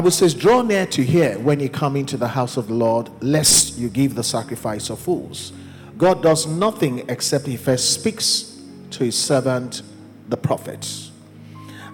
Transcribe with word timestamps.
Bible 0.00 0.12
says, 0.12 0.32
Draw 0.32 0.62
near 0.62 0.86
to 0.86 1.04
hear 1.04 1.38
when 1.40 1.60
you 1.60 1.68
come 1.68 1.94
into 1.94 2.16
the 2.16 2.28
house 2.28 2.56
of 2.56 2.68
the 2.68 2.72
Lord, 2.72 3.10
lest 3.22 3.76
you 3.76 3.90
give 3.90 4.14
the 4.14 4.24
sacrifice 4.24 4.88
of 4.88 4.98
fools. 4.98 5.52
God 5.98 6.22
does 6.22 6.46
nothing 6.46 7.04
except 7.10 7.44
he 7.44 7.58
first 7.58 7.92
speaks 7.92 8.62
to 8.92 9.04
his 9.04 9.18
servant, 9.18 9.82
the 10.30 10.38
prophets. 10.38 11.10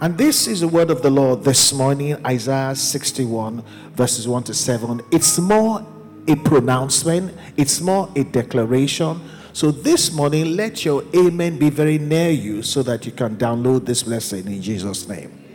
And 0.00 0.16
this 0.16 0.46
is 0.46 0.61
the 0.61 0.69
word 0.69 0.92
of 0.92 1.03
the 1.03 1.11
Lord 1.11 1.42
this 1.42 1.72
morning, 1.72 2.24
Isaiah 2.24 2.77
61, 2.77 3.64
verses 3.95 4.29
1 4.29 4.45
to 4.45 4.54
7. 4.54 5.01
It's 5.11 5.41
more 5.41 5.85
a 6.29 6.37
pronouncement, 6.37 7.37
it's 7.57 7.81
more 7.81 8.09
a 8.15 8.23
declaration. 8.23 9.21
So 9.53 9.73
this 9.73 10.13
morning, 10.13 10.54
let 10.54 10.85
your 10.85 11.03
amen 11.13 11.59
be 11.59 11.71
very 11.71 11.99
near 11.99 12.31
you 12.31 12.63
so 12.63 12.85
that 12.85 13.04
you 13.04 13.11
can 13.11 13.37
download 13.37 13.85
this 13.85 14.04
blessing 14.04 14.47
in 14.47 14.63
Jesus' 14.63 15.09
name. 15.09 15.46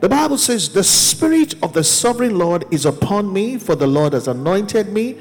The 0.00 0.08
Bible 0.10 0.36
says, 0.36 0.68
The 0.68 0.84
Spirit 0.84 1.54
of 1.62 1.72
the 1.72 1.82
sovereign 1.82 2.38
Lord 2.38 2.66
is 2.70 2.84
upon 2.84 3.32
me, 3.32 3.56
for 3.56 3.74
the 3.74 3.86
Lord 3.86 4.12
has 4.12 4.28
anointed 4.28 4.88
me 4.92 5.18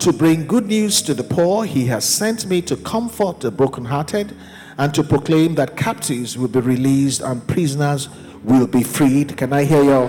to 0.00 0.12
bring 0.12 0.46
good 0.46 0.66
news 0.66 1.00
to 1.02 1.14
the 1.14 1.22
poor. 1.22 1.64
He 1.64 1.86
has 1.86 2.04
sent 2.04 2.46
me 2.46 2.60
to 2.62 2.76
comfort 2.76 3.40
the 3.40 3.52
brokenhearted 3.52 4.36
and 4.78 4.92
to 4.94 5.04
proclaim 5.04 5.54
that 5.54 5.76
captives 5.76 6.36
will 6.36 6.48
be 6.48 6.60
released 6.60 7.20
and 7.20 7.46
prisoners 7.46 8.08
will 8.42 8.66
be 8.66 8.82
freed. 8.82 9.36
Can 9.36 9.52
I 9.52 9.64
hear 9.64 9.82
you? 9.82 10.06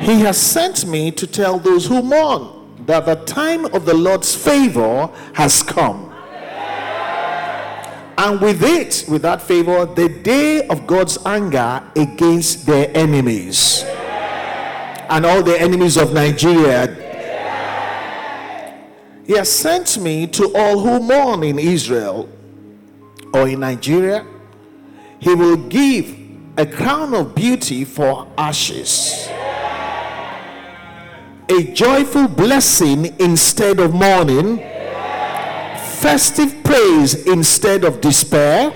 He 0.00 0.20
has 0.20 0.36
sent 0.38 0.86
me 0.86 1.10
to 1.12 1.26
tell 1.26 1.58
those 1.58 1.86
who 1.86 2.02
mourn 2.02 2.84
that 2.86 3.06
the 3.06 3.16
time 3.26 3.66
of 3.66 3.84
the 3.84 3.94
Lord's 3.94 4.34
favor 4.34 5.08
has 5.34 5.62
come. 5.62 6.11
And 8.22 8.40
with 8.40 8.62
it, 8.62 9.04
with 9.08 9.22
that 9.22 9.42
favor, 9.42 9.84
the 9.84 10.08
day 10.08 10.64
of 10.68 10.86
God's 10.86 11.18
anger 11.26 11.82
against 11.96 12.66
their 12.66 12.88
enemies. 12.96 13.82
And 15.08 15.26
all 15.26 15.42
the 15.42 15.60
enemies 15.60 15.96
of 15.96 16.12
Nigeria. 16.12 16.86
He 19.26 19.32
has 19.32 19.50
sent 19.50 19.98
me 19.98 20.28
to 20.28 20.52
all 20.54 20.78
who 20.78 21.00
mourn 21.00 21.42
in 21.42 21.58
Israel 21.58 22.28
or 23.34 23.48
in 23.48 23.58
Nigeria. 23.58 24.24
He 25.18 25.34
will 25.34 25.56
give 25.56 26.16
a 26.56 26.64
crown 26.64 27.14
of 27.14 27.34
beauty 27.34 27.84
for 27.84 28.28
ashes, 28.38 29.28
a 31.48 31.72
joyful 31.72 32.28
blessing 32.28 33.16
instead 33.18 33.80
of 33.80 33.92
mourning, 33.92 34.58
festive 36.02 36.64
praise 36.64 37.14
instead 37.26 37.84
of 37.84 38.00
despair. 38.00 38.72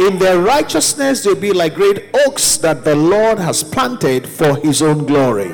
In 0.00 0.16
their 0.18 0.38
righteousness, 0.38 1.24
they'll 1.24 1.34
be 1.34 1.52
like 1.52 1.74
great 1.74 2.04
oaks 2.24 2.56
that 2.58 2.84
the 2.84 2.94
Lord 2.94 3.40
has 3.40 3.64
planted 3.64 4.28
for 4.28 4.56
his 4.58 4.80
own 4.80 5.06
glory. 5.06 5.50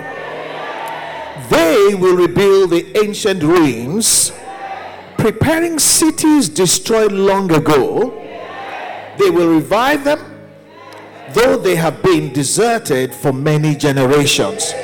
They 1.49 1.95
will 1.95 2.17
rebuild 2.17 2.71
the 2.71 2.87
ancient 3.03 3.43
ruins, 3.43 4.33
preparing 5.17 5.79
cities 5.79 6.51
destroyed 6.51 7.13
long 7.13 7.51
ago. 7.51 8.11
They 9.19 9.31
will 9.31 9.49
revive 9.49 10.05
them, 10.05 10.21
though 11.33 11.57
they 11.57 11.77
have 11.77 12.03
been 12.03 12.35
deserted 12.35 13.15
for 13.15 13.33
many 13.33 13.75
generations. 13.75 14.75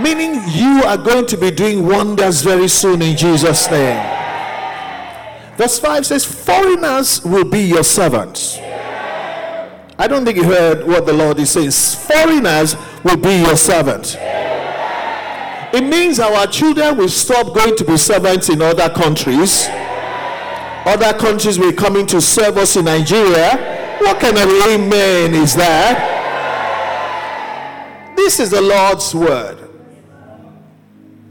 Meaning, 0.00 0.40
you 0.48 0.82
are 0.86 0.96
going 0.96 1.26
to 1.26 1.36
be 1.36 1.50
doing 1.50 1.86
wonders 1.86 2.40
very 2.40 2.68
soon 2.68 3.02
in 3.02 3.14
Jesus' 3.14 3.70
name. 3.70 4.15
Verse 5.56 5.78
5 5.78 6.06
says, 6.06 6.24
Foreigners 6.24 7.24
will 7.24 7.44
be 7.44 7.60
your 7.60 7.84
servants. 7.84 8.58
I 9.98 10.06
don't 10.06 10.24
think 10.24 10.36
you 10.36 10.44
heard 10.44 10.86
what 10.86 11.06
the 11.06 11.12
Lord 11.14 11.38
is 11.38 11.50
saying. 11.50 11.70
Foreigners 11.70 12.76
will 13.02 13.16
be 13.16 13.38
your 13.40 13.56
servants. 13.56 14.16
It 15.72 15.82
means 15.82 16.20
our 16.20 16.46
children 16.46 16.96
will 16.98 17.08
stop 17.08 17.54
going 17.54 17.76
to 17.76 17.84
be 17.84 17.96
servants 17.96 18.48
in 18.50 18.60
other 18.60 18.90
countries. 18.90 19.66
Other 20.86 21.12
countries 21.18 21.58
will 21.58 21.72
come 21.72 21.96
in 21.96 22.06
to 22.08 22.20
serve 22.20 22.58
us 22.58 22.76
in 22.76 22.84
Nigeria. 22.84 23.96
What 24.00 24.20
kind 24.20 24.36
of 24.36 24.48
amen 24.68 25.34
is 25.34 25.54
that? 25.56 26.12
This 28.16 28.38
is 28.38 28.50
the 28.50 28.60
Lord's 28.60 29.14
word. 29.14 29.58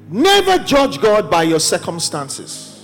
Never 0.10 0.58
judge 0.64 1.00
God 1.00 1.30
by 1.30 1.44
your 1.44 1.60
circumstances. 1.60 2.75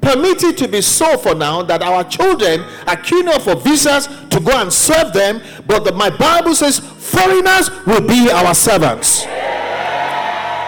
Permit 0.00 0.42
it 0.44 0.58
to 0.58 0.68
be 0.68 0.80
so 0.80 1.18
for 1.18 1.34
now 1.34 1.62
that 1.62 1.82
our 1.82 2.04
children 2.04 2.60
are 2.86 2.96
queuing 2.96 3.28
up 3.28 3.42
for 3.42 3.54
visas 3.54 4.06
to 4.30 4.40
go 4.40 4.52
and 4.60 4.72
serve 4.72 5.12
them, 5.12 5.42
but 5.66 5.84
the, 5.84 5.92
my 5.92 6.08
Bible 6.10 6.54
says 6.54 6.78
foreigners 6.78 7.70
will 7.86 8.00
be 8.00 8.30
our 8.30 8.54
servants. 8.54 9.24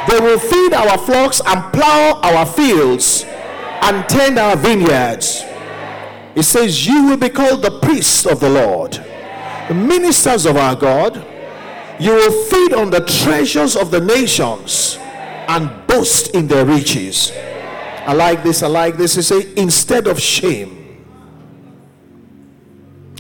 They 0.08 0.20
will 0.20 0.38
feed 0.38 0.74
our 0.74 0.98
flocks 0.98 1.40
and 1.46 1.72
plow 1.72 2.20
our 2.22 2.44
fields 2.44 3.24
and 3.82 4.06
tend 4.08 4.38
our 4.38 4.56
vineyards. 4.56 5.42
It 6.34 6.42
says, 6.42 6.86
You 6.86 7.06
will 7.06 7.16
be 7.16 7.28
called 7.28 7.62
the 7.62 7.78
priests 7.80 8.26
of 8.26 8.40
the 8.40 8.50
Lord, 8.50 8.92
the 9.68 9.74
ministers 9.74 10.44
of 10.44 10.56
our 10.56 10.76
God. 10.76 11.24
You 12.00 12.12
will 12.14 12.32
feed 12.46 12.74
on 12.74 12.90
the 12.90 13.00
treasures 13.00 13.76
of 13.76 13.90
the 13.90 14.00
nations 14.00 14.98
and 15.48 15.86
boast 15.86 16.34
in 16.34 16.48
their 16.48 16.64
riches. 16.64 17.32
I 18.06 18.12
like 18.14 18.42
this, 18.42 18.62
I 18.62 18.66
like 18.66 18.96
this. 18.96 19.14
He 19.14 19.22
say, 19.22 19.52
instead 19.56 20.06
of 20.06 20.20
shame. 20.20 20.78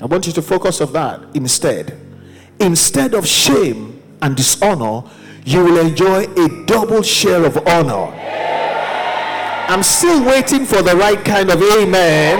I 0.02 0.06
want 0.06 0.26
you 0.26 0.32
to 0.32 0.42
focus 0.42 0.80
on 0.80 0.92
that 0.94 1.20
instead. 1.34 1.98
Instead 2.58 3.14
of 3.14 3.26
shame 3.26 4.02
and 4.20 4.36
dishonor, 4.36 5.04
you 5.44 5.64
will 5.64 5.78
enjoy 5.78 6.24
a 6.24 6.64
double 6.66 7.02
share 7.02 7.44
of 7.44 7.56
honor. 7.68 8.12
I'm 9.68 9.82
still 9.84 10.24
waiting 10.24 10.66
for 10.66 10.82
the 10.82 10.96
right 10.96 11.24
kind 11.24 11.50
of 11.50 11.62
amen. 11.62 12.38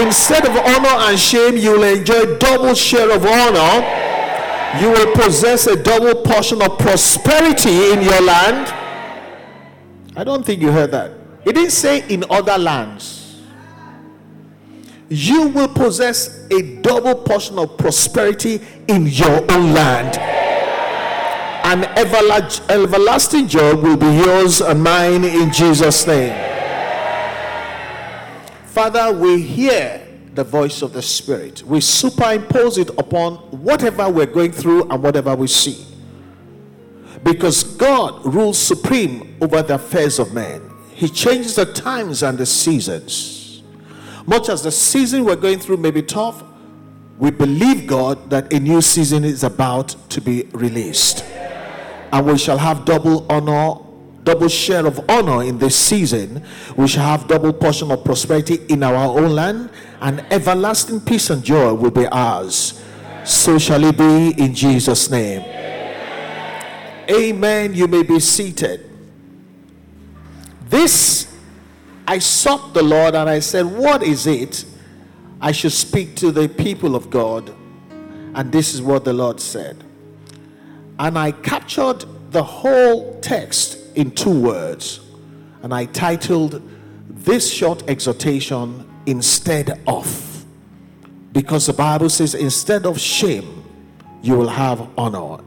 Instead 0.00 0.46
of 0.46 0.56
honor 0.56 1.10
and 1.10 1.18
shame, 1.18 1.56
you 1.56 1.72
will 1.72 1.84
enjoy 1.84 2.36
double 2.38 2.74
share 2.74 3.10
of 3.10 3.24
honor. 3.26 3.84
You 4.80 4.90
will 4.90 5.12
possess 5.14 5.66
a 5.66 5.74
double 5.82 6.14
portion 6.22 6.62
of 6.62 6.78
prosperity 6.78 7.92
in 7.92 8.02
your 8.02 8.20
land. 8.22 8.72
I 10.16 10.24
don't 10.24 10.44
think 10.44 10.62
you 10.62 10.72
heard 10.72 10.90
that. 10.92 11.12
It 11.44 11.54
didn't 11.54 11.70
say 11.70 12.08
in 12.08 12.24
other 12.30 12.58
lands. 12.58 13.42
You 15.08 15.48
will 15.48 15.68
possess 15.68 16.46
a 16.50 16.80
double 16.80 17.14
portion 17.14 17.58
of 17.58 17.76
prosperity 17.78 18.60
in 18.88 19.06
your 19.06 19.40
own 19.52 19.72
land 19.72 20.18
and 21.66 21.84
everlasting 21.96 23.48
joy 23.48 23.74
will 23.74 23.96
be 23.96 24.06
yours 24.06 24.60
and 24.60 24.80
mine 24.80 25.24
in 25.24 25.52
Jesus' 25.52 26.06
name. 26.06 26.32
Father, 28.66 29.12
we 29.12 29.42
hear 29.42 30.06
the 30.34 30.44
voice 30.44 30.82
of 30.82 30.92
the 30.92 31.02
Spirit. 31.02 31.64
We 31.64 31.80
superimpose 31.80 32.78
it 32.78 32.90
upon 32.90 33.36
whatever 33.50 34.08
we're 34.08 34.26
going 34.26 34.52
through 34.52 34.88
and 34.90 35.02
whatever 35.02 35.34
we 35.34 35.48
see. 35.48 35.84
Because 37.26 37.64
God 37.64 38.24
rules 38.24 38.56
supreme 38.56 39.36
over 39.40 39.60
the 39.60 39.74
affairs 39.74 40.20
of 40.20 40.32
men, 40.32 40.62
He 40.90 41.08
changes 41.08 41.56
the 41.56 41.66
times 41.66 42.22
and 42.22 42.38
the 42.38 42.46
seasons. 42.46 43.64
Much 44.26 44.48
as 44.48 44.62
the 44.62 44.70
season 44.70 45.24
we're 45.24 45.34
going 45.34 45.58
through 45.58 45.78
may 45.78 45.90
be 45.90 46.02
tough, 46.02 46.44
we 47.18 47.32
believe 47.32 47.88
God 47.88 48.30
that 48.30 48.52
a 48.52 48.60
new 48.60 48.80
season 48.80 49.24
is 49.24 49.42
about 49.42 49.96
to 50.10 50.20
be 50.20 50.44
released. 50.52 51.24
And 52.12 52.26
we 52.26 52.38
shall 52.38 52.58
have 52.58 52.84
double 52.84 53.26
honor 53.28 53.82
double 54.22 54.48
share 54.48 54.84
of 54.84 55.08
honor 55.08 55.44
in 55.44 55.56
this 55.56 55.76
season. 55.76 56.44
We 56.76 56.88
shall 56.88 57.04
have 57.04 57.28
double 57.28 57.52
portion 57.52 57.92
of 57.92 58.04
prosperity 58.04 58.56
in 58.68 58.82
our 58.82 59.16
own 59.18 59.30
land 59.30 59.70
and 60.00 60.20
everlasting 60.32 61.00
peace 61.00 61.30
and 61.30 61.44
joy 61.44 61.74
will 61.74 61.92
be 61.92 62.06
ours. 62.08 62.82
So 63.24 63.56
shall 63.58 63.84
it 63.84 63.96
be 63.96 64.30
in 64.42 64.52
jesus 64.52 65.10
name 65.10 65.44
amen 67.10 67.74
you 67.74 67.86
may 67.86 68.02
be 68.02 68.18
seated 68.20 68.90
this 70.68 71.34
i 72.06 72.18
sought 72.18 72.74
the 72.74 72.82
lord 72.82 73.14
and 73.14 73.28
i 73.28 73.38
said 73.38 73.64
what 73.64 74.02
is 74.02 74.26
it 74.26 74.64
i 75.40 75.52
should 75.52 75.72
speak 75.72 76.14
to 76.16 76.30
the 76.30 76.48
people 76.48 76.94
of 76.96 77.10
god 77.10 77.54
and 78.34 78.52
this 78.52 78.74
is 78.74 78.82
what 78.82 79.04
the 79.04 79.12
lord 79.12 79.40
said 79.40 79.82
and 80.98 81.18
I 81.18 81.32
captured 81.32 82.04
the 82.30 82.42
whole 82.42 83.18
text 83.20 83.78
in 83.94 84.10
two 84.12 84.40
words. 84.40 85.00
And 85.62 85.74
I 85.74 85.86
titled 85.86 86.62
this 87.08 87.50
short 87.52 87.88
exhortation, 87.88 88.90
Instead 89.06 89.80
of. 89.86 90.44
Because 91.32 91.66
the 91.66 91.72
Bible 91.72 92.08
says, 92.08 92.34
instead 92.34 92.86
of 92.86 92.98
shame, 92.98 93.62
you 94.22 94.36
will 94.36 94.48
have 94.48 94.88
honor. 94.98 95.42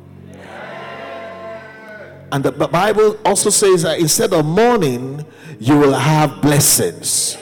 And 2.32 2.44
the 2.44 2.52
Bible 2.52 3.18
also 3.26 3.50
says 3.50 3.84
that 3.84 4.00
instead 4.00 4.34
of 4.34 4.46
mourning, 4.46 5.26
you 5.60 5.78
will 5.78 5.94
have 5.94 6.42
blessings. 6.42 7.38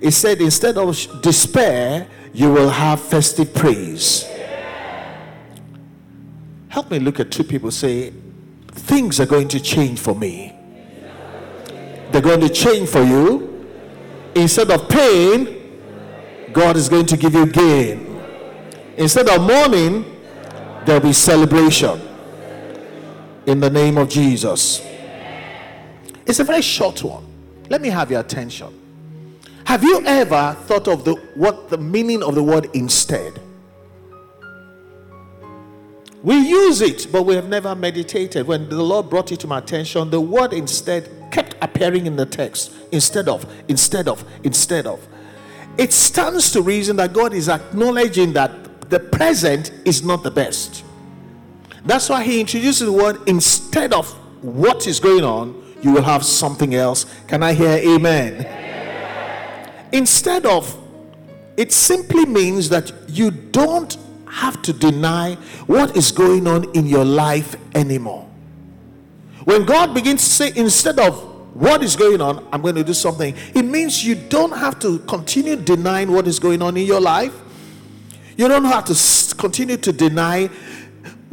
It 0.00 0.12
said, 0.12 0.40
instead 0.40 0.76
of 0.76 1.22
despair, 1.22 2.06
you 2.32 2.52
will 2.52 2.68
have 2.68 3.00
festive 3.00 3.54
praise. 3.54 4.28
Help 6.68 6.90
me 6.90 6.98
look 6.98 7.20
at 7.20 7.30
two 7.30 7.44
people 7.44 7.70
say, 7.70 8.12
things 8.68 9.18
are 9.20 9.26
going 9.26 9.48
to 9.48 9.60
change 9.60 9.98
for 9.98 10.14
me. 10.14 10.54
They're 12.10 12.20
going 12.20 12.40
to 12.40 12.48
change 12.48 12.88
for 12.88 13.02
you. 13.02 13.66
Instead 14.34 14.70
of 14.70 14.88
pain, 14.88 15.80
God 16.52 16.76
is 16.76 16.88
going 16.88 17.06
to 17.06 17.16
give 17.16 17.34
you 17.34 17.46
gain. 17.46 18.20
Instead 18.96 19.28
of 19.28 19.40
mourning, 19.40 20.04
there'll 20.84 21.00
be 21.00 21.12
celebration. 21.12 22.00
In 23.46 23.60
the 23.60 23.70
name 23.70 23.98
of 23.98 24.08
Jesus. 24.08 24.82
It's 26.26 26.40
a 26.40 26.44
very 26.44 26.62
short 26.62 27.02
one. 27.02 27.24
Let 27.68 27.80
me 27.82 27.90
have 27.90 28.10
your 28.10 28.20
attention. 28.20 28.80
Have 29.64 29.82
you 29.82 30.02
ever 30.06 30.56
thought 30.64 30.88
of 30.88 31.04
the 31.04 31.14
what 31.34 31.68
the 31.68 31.78
meaning 31.78 32.22
of 32.22 32.34
the 32.34 32.42
word 32.42 32.70
instead? 32.74 33.40
We 36.22 36.36
use 36.36 36.80
it, 36.80 37.08
but 37.12 37.24
we 37.24 37.34
have 37.34 37.48
never 37.48 37.74
meditated. 37.74 38.46
When 38.46 38.70
the 38.70 38.82
Lord 38.82 39.10
brought 39.10 39.30
it 39.30 39.40
to 39.40 39.46
my 39.46 39.58
attention, 39.58 40.08
the 40.08 40.20
word 40.20 40.54
instead 40.54 41.10
kept 41.30 41.54
appearing 41.60 42.06
in 42.06 42.16
the 42.16 42.24
text 42.24 42.72
instead 42.92 43.28
of, 43.28 43.44
instead 43.68 44.08
of, 44.08 44.24
instead 44.42 44.86
of. 44.86 45.06
It 45.76 45.92
stands 45.92 46.50
to 46.52 46.62
reason 46.62 46.96
that 46.96 47.12
God 47.12 47.34
is 47.34 47.50
acknowledging 47.50 48.32
that 48.34 48.88
the 48.88 49.00
present 49.00 49.70
is 49.84 50.02
not 50.02 50.22
the 50.22 50.30
best. 50.30 50.84
That's 51.84 52.08
why 52.08 52.22
He 52.24 52.40
introduces 52.40 52.86
the 52.86 52.92
word 52.92 53.28
instead 53.28 53.92
of 53.92 54.10
what 54.42 54.86
is 54.86 55.00
going 55.00 55.24
on, 55.24 55.62
you 55.82 55.92
will 55.92 56.02
have 56.02 56.24
something 56.24 56.74
else. 56.74 57.06
Can 57.26 57.42
I 57.42 57.52
hear 57.52 57.78
amen? 57.78 58.46
amen? 58.46 59.70
Instead 59.92 60.46
of, 60.46 60.76
it 61.56 61.72
simply 61.72 62.24
means 62.24 62.68
that 62.70 62.90
you 63.08 63.30
don't 63.30 63.96
have 64.28 64.60
to 64.62 64.72
deny 64.72 65.34
what 65.66 65.96
is 65.96 66.10
going 66.10 66.46
on 66.46 66.70
in 66.74 66.86
your 66.86 67.04
life 67.04 67.54
anymore. 67.74 68.28
When 69.44 69.64
God 69.64 69.94
begins 69.94 70.24
to 70.24 70.30
say, 70.30 70.52
instead 70.56 70.98
of 70.98 71.54
what 71.54 71.82
is 71.84 71.94
going 71.94 72.20
on, 72.20 72.46
I'm 72.50 72.62
going 72.62 72.74
to 72.74 72.84
do 72.84 72.94
something, 72.94 73.34
it 73.54 73.62
means 73.62 74.04
you 74.04 74.14
don't 74.14 74.52
have 74.52 74.78
to 74.80 74.98
continue 75.00 75.56
denying 75.56 76.10
what 76.10 76.26
is 76.26 76.38
going 76.38 76.62
on 76.62 76.76
in 76.76 76.86
your 76.86 77.00
life. 77.00 77.32
You 78.36 78.48
don't 78.48 78.64
have 78.64 78.84
to 78.86 79.34
continue 79.36 79.76
to 79.76 79.92
deny 79.92 80.50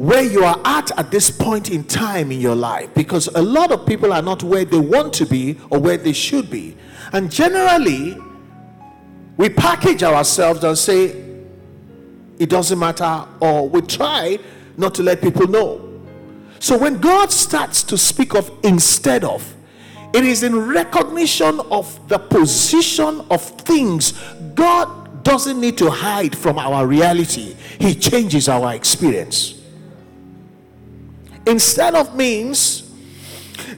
where 0.01 0.23
you 0.23 0.43
are 0.43 0.59
at 0.65 0.89
at 0.97 1.11
this 1.11 1.29
point 1.29 1.69
in 1.69 1.83
time 1.83 2.31
in 2.31 2.41
your 2.41 2.55
life 2.55 2.91
because 2.95 3.27
a 3.27 3.41
lot 3.41 3.71
of 3.71 3.85
people 3.85 4.11
are 4.11 4.23
not 4.23 4.41
where 4.41 4.65
they 4.65 4.79
want 4.79 5.13
to 5.13 5.27
be 5.27 5.55
or 5.69 5.77
where 5.77 5.95
they 5.95 6.11
should 6.11 6.49
be. 6.49 6.75
And 7.13 7.31
generally, 7.31 8.17
we 9.37 9.49
package 9.49 10.01
ourselves 10.01 10.63
and 10.63 10.75
say, 10.75 11.23
it 12.39 12.49
doesn't 12.49 12.79
matter, 12.79 13.27
or 13.41 13.69
we 13.69 13.81
try 13.81 14.39
not 14.75 14.95
to 14.95 15.03
let 15.03 15.21
people 15.21 15.45
know. 15.45 16.01
So 16.57 16.79
when 16.79 16.97
God 16.97 17.29
starts 17.29 17.83
to 17.83 17.95
speak 17.95 18.33
of 18.33 18.49
instead 18.63 19.23
of, 19.23 19.55
it 20.15 20.25
is 20.25 20.41
in 20.41 20.55
recognition 20.55 21.59
of 21.69 22.07
the 22.07 22.17
position 22.17 23.21
of 23.29 23.43
things. 23.43 24.13
God 24.55 25.23
doesn't 25.23 25.61
need 25.61 25.77
to 25.77 25.91
hide 25.91 26.35
from 26.35 26.57
our 26.57 26.87
reality, 26.87 27.55
He 27.77 27.93
changes 27.93 28.49
our 28.49 28.73
experience. 28.73 29.60
Instead 31.45 31.95
of 31.95 32.15
means 32.15 32.91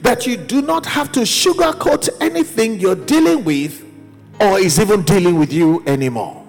that 0.02 0.26
you 0.26 0.36
do 0.36 0.62
not 0.62 0.84
have 0.86 1.10
to 1.12 1.20
sugarcoat 1.20 2.08
anything 2.20 2.78
you're 2.78 2.94
dealing 2.94 3.44
with 3.44 3.84
or 4.40 4.58
is 4.58 4.78
even 4.78 5.02
dealing 5.02 5.38
with 5.38 5.52
you 5.52 5.82
anymore. 5.86 6.46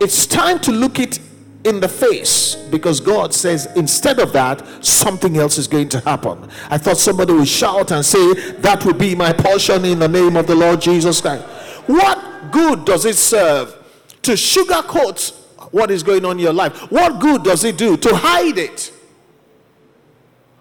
It's 0.00 0.26
time 0.26 0.58
to 0.60 0.72
look 0.72 0.98
it 0.98 1.20
in 1.64 1.78
the 1.78 1.88
face 1.88 2.54
because 2.54 3.00
God 3.00 3.34
says 3.34 3.66
instead 3.76 4.18
of 4.18 4.32
that, 4.32 4.84
something 4.84 5.36
else 5.36 5.58
is 5.58 5.68
going 5.68 5.90
to 5.90 6.00
happen. 6.00 6.48
I 6.70 6.78
thought 6.78 6.96
somebody 6.96 7.34
would 7.34 7.48
shout 7.48 7.92
and 7.92 8.04
say, 8.04 8.52
That 8.52 8.84
will 8.84 8.94
be 8.94 9.14
my 9.14 9.32
portion 9.32 9.84
in 9.84 9.98
the 9.98 10.08
name 10.08 10.36
of 10.36 10.46
the 10.46 10.54
Lord 10.54 10.80
Jesus 10.80 11.20
Christ. 11.20 11.44
What 11.86 12.50
good 12.50 12.84
does 12.84 13.04
it 13.04 13.16
serve 13.16 13.76
to 14.22 14.32
sugarcoat 14.32 15.34
what 15.70 15.90
is 15.90 16.02
going 16.02 16.24
on 16.24 16.32
in 16.32 16.44
your 16.44 16.52
life? 16.52 16.90
What 16.90 17.20
good 17.20 17.42
does 17.42 17.64
it 17.64 17.76
do 17.76 17.96
to 17.98 18.16
hide 18.16 18.58
it? 18.58 18.92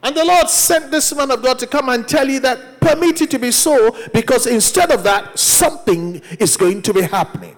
And 0.02 0.16
the 0.16 0.24
Lord 0.24 0.50
sent 0.50 0.92
this 0.92 1.14
man 1.14 1.30
of 1.32 1.44
God 1.44 1.60
to 1.60 1.68
come 1.68 1.90
and 1.90 2.08
tell 2.08 2.28
you 2.28 2.40
that 2.42 2.80
permit 2.80 3.22
it 3.22 3.32
to 3.32 3.40
be 3.40 3.52
so 3.52 3.96
because 4.14 4.48
instead 4.48 4.92
of 4.92 5.04
that, 5.04 5.38
something 5.38 6.22
is 6.40 6.56
going 6.56 6.82
to 6.84 6.94
be 6.94 7.02
happening 7.02 7.58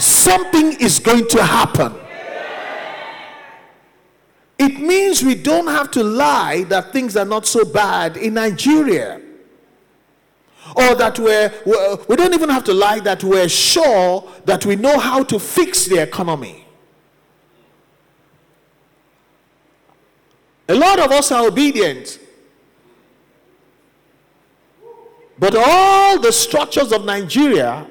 something 0.00 0.72
is 0.80 0.98
going 0.98 1.28
to 1.28 1.42
happen. 1.42 1.94
It 4.58 4.78
means 4.78 5.22
we 5.22 5.34
don't 5.34 5.68
have 5.68 5.90
to 5.92 6.02
lie 6.02 6.64
that 6.64 6.92
things 6.92 7.16
are 7.16 7.24
not 7.24 7.46
so 7.46 7.64
bad 7.64 8.16
in 8.16 8.34
Nigeria. 8.34 9.20
Or 10.76 10.94
that 10.94 11.18
we're, 11.18 11.50
we 12.08 12.16
don't 12.16 12.34
even 12.34 12.50
have 12.50 12.64
to 12.64 12.74
lie 12.74 13.00
that 13.00 13.24
we're 13.24 13.48
sure 13.48 14.30
that 14.44 14.66
we 14.66 14.76
know 14.76 14.98
how 14.98 15.24
to 15.24 15.38
fix 15.38 15.86
the 15.86 16.02
economy. 16.02 16.66
A 20.70 20.74
lot 20.74 21.00
of 21.00 21.10
us 21.10 21.32
are 21.32 21.48
obedient. 21.48 22.20
But 25.36 25.56
all 25.56 26.20
the 26.20 26.30
structures 26.30 26.92
of 26.92 27.04
Nigeria 27.04 27.88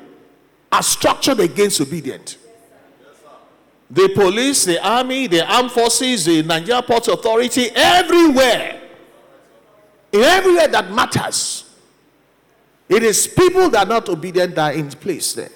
are 0.72 0.84
structured 0.84 1.42
against 1.42 1.82
obedience. 1.82 2.38
The 3.92 4.08
police, 4.16 4.64
the 4.64 4.82
army, 4.82 5.28
the 5.28 5.46
armed 5.46 5.74
forces, 5.74 6.24
the 6.24 6.42
Nigeria 6.44 6.82
Ports 6.82 7.10
Authority, 7.10 7.68
everywhere, 7.76 8.82
in 10.14 10.22
everywhere 10.22 10.70
that 10.70 10.90
matters, 10.90 11.66
it 12.88 13.04
is 13.04 13.28
people 13.28 13.70
that 13.72 13.88
are 13.88 13.90
not 13.90 14.08
obedient 14.08 14.56
that 14.56 14.74
are 14.74 14.78
in 14.78 14.90
place 14.90 15.34
there. 15.34 15.50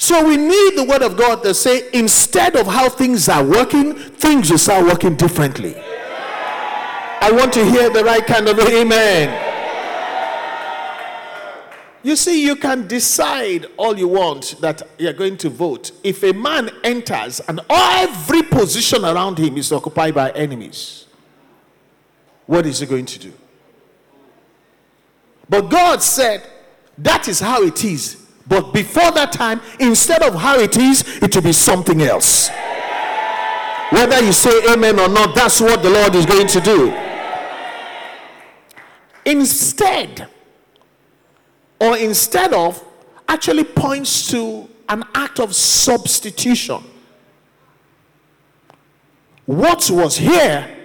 So 0.00 0.24
we 0.26 0.38
need 0.38 0.76
the 0.76 0.84
word 0.84 1.02
of 1.02 1.14
God 1.14 1.42
to 1.42 1.52
say, 1.52 1.90
instead 1.92 2.56
of 2.56 2.66
how 2.66 2.88
things 2.88 3.28
are 3.28 3.44
working, 3.44 3.92
things 3.94 4.50
will 4.50 4.56
start 4.56 4.86
working 4.86 5.14
differently. 5.14 5.76
I 5.76 7.30
want 7.30 7.52
to 7.52 7.64
hear 7.66 7.90
the 7.90 8.02
right 8.02 8.26
kind 8.26 8.48
of 8.48 8.58
amen. 8.58 9.28
You 12.02 12.16
see, 12.16 12.42
you 12.42 12.56
can 12.56 12.88
decide 12.88 13.66
all 13.76 13.98
you 13.98 14.08
want 14.08 14.56
that 14.62 14.80
you're 14.96 15.12
going 15.12 15.36
to 15.36 15.50
vote. 15.50 15.92
If 16.02 16.22
a 16.22 16.32
man 16.32 16.70
enters 16.82 17.40
and 17.40 17.60
every 17.68 18.42
position 18.44 19.04
around 19.04 19.36
him 19.36 19.58
is 19.58 19.70
occupied 19.70 20.14
by 20.14 20.30
enemies, 20.30 21.04
what 22.46 22.64
is 22.64 22.80
he 22.80 22.86
going 22.86 23.04
to 23.04 23.18
do? 23.18 23.34
But 25.46 25.68
God 25.68 26.02
said, 26.02 26.42
that 26.96 27.28
is 27.28 27.38
how 27.40 27.62
it 27.62 27.84
is. 27.84 28.16
But 28.50 28.74
before 28.74 29.12
that 29.12 29.32
time, 29.32 29.62
instead 29.78 30.22
of 30.22 30.34
how 30.34 30.58
it 30.58 30.76
is, 30.76 31.02
it 31.22 31.34
will 31.34 31.42
be 31.42 31.52
something 31.52 32.02
else. 32.02 32.50
Whether 33.90 34.22
you 34.22 34.32
say 34.32 34.72
amen 34.72 34.98
or 34.98 35.08
not, 35.08 35.34
that's 35.34 35.60
what 35.60 35.82
the 35.82 35.90
Lord 35.90 36.14
is 36.16 36.26
going 36.26 36.48
to 36.48 36.60
do. 36.60 36.94
Instead, 39.24 40.28
or 41.80 41.96
instead 41.96 42.52
of 42.52 42.84
actually 43.28 43.64
points 43.64 44.28
to 44.30 44.68
an 44.88 45.04
act 45.14 45.38
of 45.38 45.54
substitution. 45.54 46.82
What 49.46 49.88
was 49.92 50.16
here 50.16 50.76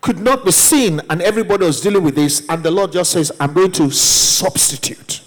could 0.00 0.20
not 0.20 0.44
be 0.44 0.52
seen, 0.52 1.00
and 1.10 1.20
everybody 1.20 1.66
was 1.66 1.80
dealing 1.80 2.04
with 2.04 2.14
this, 2.14 2.46
and 2.48 2.62
the 2.62 2.70
Lord 2.70 2.92
just 2.92 3.10
says, 3.10 3.32
I'm 3.40 3.52
going 3.52 3.72
to 3.72 3.90
substitute. 3.90 5.22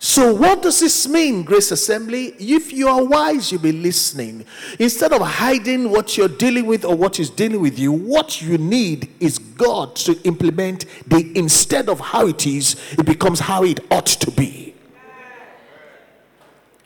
So, 0.00 0.32
what 0.32 0.62
does 0.62 0.78
this 0.78 1.08
mean, 1.08 1.42
Grace 1.42 1.72
Assembly? 1.72 2.26
If 2.38 2.72
you 2.72 2.86
are 2.86 3.02
wise, 3.02 3.50
you'll 3.50 3.62
be 3.62 3.72
listening. 3.72 4.44
Instead 4.78 5.12
of 5.12 5.22
hiding 5.22 5.90
what 5.90 6.16
you're 6.16 6.28
dealing 6.28 6.66
with 6.66 6.84
or 6.84 6.94
what 6.94 7.18
is 7.18 7.30
dealing 7.30 7.60
with 7.60 7.80
you, 7.80 7.90
what 7.90 8.40
you 8.40 8.58
need 8.58 9.10
is 9.18 9.40
God 9.40 9.96
to 9.96 10.20
implement 10.22 10.84
the 11.08 11.36
instead 11.36 11.88
of 11.88 11.98
how 11.98 12.28
it 12.28 12.46
is, 12.46 12.76
it 12.92 13.06
becomes 13.06 13.40
how 13.40 13.64
it 13.64 13.80
ought 13.90 14.06
to 14.06 14.30
be. 14.30 14.74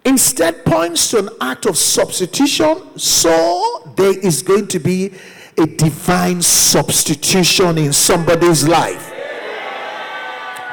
Instead, 0.07 0.64
points 0.64 1.11
to 1.11 1.19
an 1.19 1.28
act 1.40 1.66
of 1.66 1.76
substitution, 1.76 2.99
so 2.99 3.92
there 3.95 4.19
is 4.21 4.42
going 4.42 4.66
to 4.69 4.78
be 4.78 5.12
a 5.59 5.66
divine 5.66 6.40
substitution 6.40 7.76
in 7.76 7.92
somebody's 7.92 8.66
life 8.66 9.12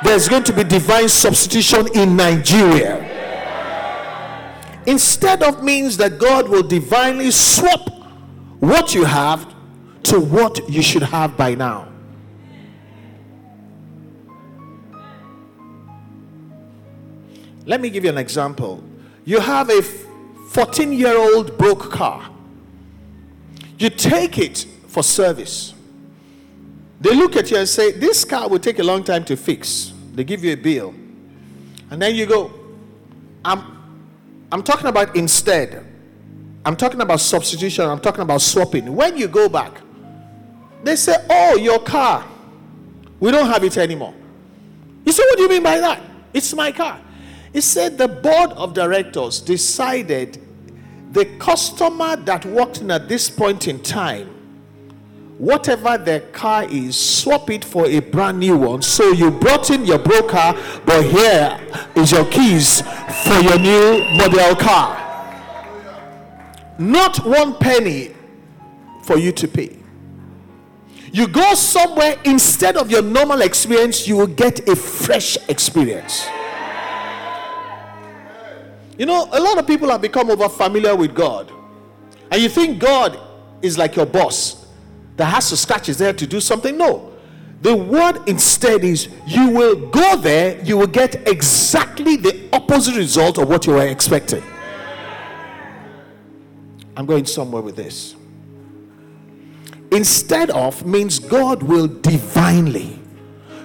there's 0.04 0.28
going 0.30 0.44
to 0.44 0.54
be 0.54 0.64
divine 0.64 1.10
substitution 1.10 1.88
in 1.94 2.16
Nigeria. 2.16 3.06
Instead 4.86 5.44
of 5.44 5.64
means 5.64 5.98
that 5.98 6.18
God 6.18 6.48
will 6.48 6.64
divinely 6.64 7.32
swap 7.32 7.90
what 8.60 8.96
you 8.96 9.06
have 9.06 9.54
to 10.04 10.20
what 10.20 10.70
you 10.70 10.82
should 10.82 11.04
have 11.04 11.36
by 11.38 11.56
now. 11.56 11.88
Let 17.66 17.82
me 17.82 17.90
give 17.92 18.04
you 18.04 18.10
an 18.10 18.18
example. 18.18 18.84
You 19.26 19.40
have 19.40 19.70
a 19.70 19.82
14 19.82 20.92
year 20.92 21.16
old 21.16 21.58
broke 21.58 21.92
car, 21.92 22.28
you 23.78 23.90
take 23.92 24.40
it 24.40 24.66
for 24.88 25.04
service. 25.04 25.76
They 27.02 27.16
look 27.16 27.36
at 27.36 27.50
you 27.50 27.58
and 27.58 27.68
say, 27.68 27.92
This 27.92 28.26
car 28.26 28.50
will 28.50 28.60
take 28.60 28.80
a 28.80 28.84
long 28.84 29.04
time 29.04 29.24
to 29.26 29.38
fix. 29.38 29.94
They 30.14 30.24
give 30.24 30.44
you 30.44 30.54
a 30.54 30.58
bill. 30.58 30.94
And 31.92 32.02
then 32.02 32.16
you 32.16 32.26
go, 32.26 32.54
I'm, 33.44 34.46
I'm 34.52 34.64
talking 34.64 34.88
about 34.88 35.16
instead. 35.16 35.86
I'm 36.66 36.76
talking 36.76 37.02
about 37.02 37.22
substitution. 37.22 37.86
I'm 37.86 38.02
talking 38.02 38.22
about 38.22 38.42
swapping. 38.42 38.94
When 38.94 39.18
you 39.18 39.28
go 39.28 39.48
back, 39.48 39.82
they 40.84 40.96
say, 40.96 41.16
Oh, 41.30 41.56
your 41.56 41.80
car. 41.80 42.26
We 43.20 43.32
don't 43.32 43.48
have 43.48 43.64
it 43.64 43.78
anymore. 43.78 44.14
You 45.06 45.12
say, 45.12 45.24
What 45.24 45.38
do 45.38 45.44
you 45.44 45.50
mean 45.50 45.64
by 45.64 45.80
that? 45.80 46.02
It's 46.34 46.54
my 46.54 46.72
car. 46.72 47.00
He 47.54 47.62
said 47.62 47.98
the 47.98 48.08
board 48.08 48.52
of 48.52 48.74
directors 48.74 49.40
decided 49.40 50.40
the 51.12 51.26
customer 51.38 52.16
that 52.18 52.46
walked 52.46 52.82
in 52.82 52.92
at 52.92 53.10
this 53.10 53.30
point 53.30 53.68
in 53.68 53.82
time 53.82 54.39
whatever 55.40 55.98
the 55.98 56.20
car 56.34 56.66
is, 56.66 56.98
swap 56.98 57.50
it 57.50 57.64
for 57.64 57.88
a 57.88 58.00
brand 58.02 58.40
new 58.40 58.58
one. 58.58 58.82
So 58.82 59.12
you 59.12 59.32
brought 59.32 59.72
in 59.72 59.86
your 59.86 59.98
broker, 59.98 60.54
but 60.86 61.06
here 61.06 61.58
is 61.96 62.12
your 62.12 62.26
keys 62.26 62.82
for 62.82 63.40
your 63.40 63.58
new 63.58 64.04
model 64.18 64.56
car. 64.56 64.98
Not 66.78 67.26
one 67.26 67.56
penny 67.56 68.14
for 69.04 69.18
you 69.18 69.32
to 69.32 69.48
pay. 69.48 69.78
You 71.12 71.28
go 71.28 71.54
somewhere 71.56 72.18
instead 72.26 72.76
of 72.76 72.92
your 72.92 73.02
normal 73.02 73.42
experience, 73.42 74.08
you 74.08 74.18
will 74.18 74.28
get 74.28 74.68
a 74.68 74.76
fresh 74.76 75.38
experience. 75.48 76.28
You 78.98 79.06
know, 79.06 79.30
a 79.32 79.40
lot 79.40 79.58
of 79.58 79.66
people 79.66 79.90
have 79.90 80.02
become 80.02 80.30
over 80.30 80.50
familiar 80.50 80.94
with 80.96 81.16
God, 81.16 81.50
and 82.30 82.42
you 82.42 82.50
think 82.50 82.80
God 82.80 83.18
is 83.62 83.78
like 83.78 83.96
your 83.96 84.06
boss 84.06 84.59
that 85.20 85.26
has 85.26 85.50
to 85.50 85.58
scratch 85.58 85.88
his 85.88 86.00
head 86.00 86.18
to 86.18 86.26
do 86.26 86.40
something. 86.40 86.78
No. 86.78 87.12
The 87.62 87.76
word 87.76 88.22
instead 88.26 88.86
is 88.86 89.10
you 89.28 89.50
will 89.50 89.90
go 89.90 90.16
there, 90.16 90.64
you 90.64 90.78
will 90.78 90.88
get 90.88 91.28
exactly 91.28 92.16
the 92.16 92.48
opposite 92.54 92.96
result 92.96 93.38
of 93.38 93.50
what 93.50 93.68
you 93.68 93.74
were 93.74 93.86
expecting. 93.86 94.42
I'm 96.96 97.06
going 97.06 97.26
somewhere 97.26 97.62
with 97.62 97.76
this. 97.76 98.16
Instead 99.92 100.52
of 100.52 100.86
means 100.86 101.20
God 101.20 101.64
will 101.64 101.88
divinely 101.88 102.98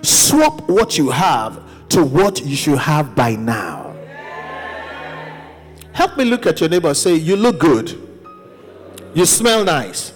swap 0.02 0.68
what 0.68 0.99
you 0.99 1.11
have 1.11 1.62
to 1.90 2.04
what 2.04 2.44
you 2.44 2.56
should 2.56 2.78
have 2.78 3.14
by 3.14 3.37
now. 3.37 3.94
Help 5.92 6.16
me 6.16 6.25
look 6.25 6.46
at 6.46 6.58
your 6.58 6.68
neighbor 6.68 6.92
say, 6.94 7.14
You 7.14 7.37
look 7.37 7.61
good. 7.61 7.96
You 9.14 9.25
smell 9.25 9.62
nice. 9.62 10.13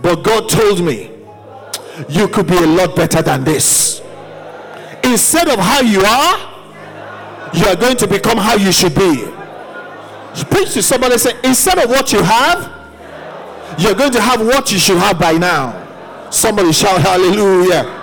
But 0.00 0.22
God 0.22 0.48
told 0.48 0.80
me 0.84 1.10
you 2.08 2.28
could 2.28 2.46
be 2.46 2.56
a 2.56 2.66
lot 2.66 2.94
better 2.94 3.22
than 3.22 3.44
this. 3.44 4.00
Instead 5.04 5.48
of 5.48 5.58
how 5.58 5.80
you 5.80 6.00
are, 6.00 7.52
you 7.54 7.66
are 7.66 7.76
going 7.76 7.96
to 7.96 8.06
become 8.06 8.38
how 8.38 8.54
you 8.54 8.72
should 8.72 8.94
be. 8.94 9.24
Preach 10.50 10.72
to 10.74 10.82
somebody 10.82 11.18
say, 11.18 11.32
instead 11.42 11.78
of 11.78 11.90
what 11.90 12.12
you 12.12 12.22
have, 12.22 12.74
you're 13.78 13.94
going 13.94 14.12
to 14.12 14.20
have 14.20 14.40
what 14.40 14.70
you 14.70 14.78
should 14.78 14.98
have 14.98 15.18
by 15.18 15.32
now. 15.32 15.86
Somebody 16.30 16.72
shout 16.72 17.00
hallelujah. 17.00 17.94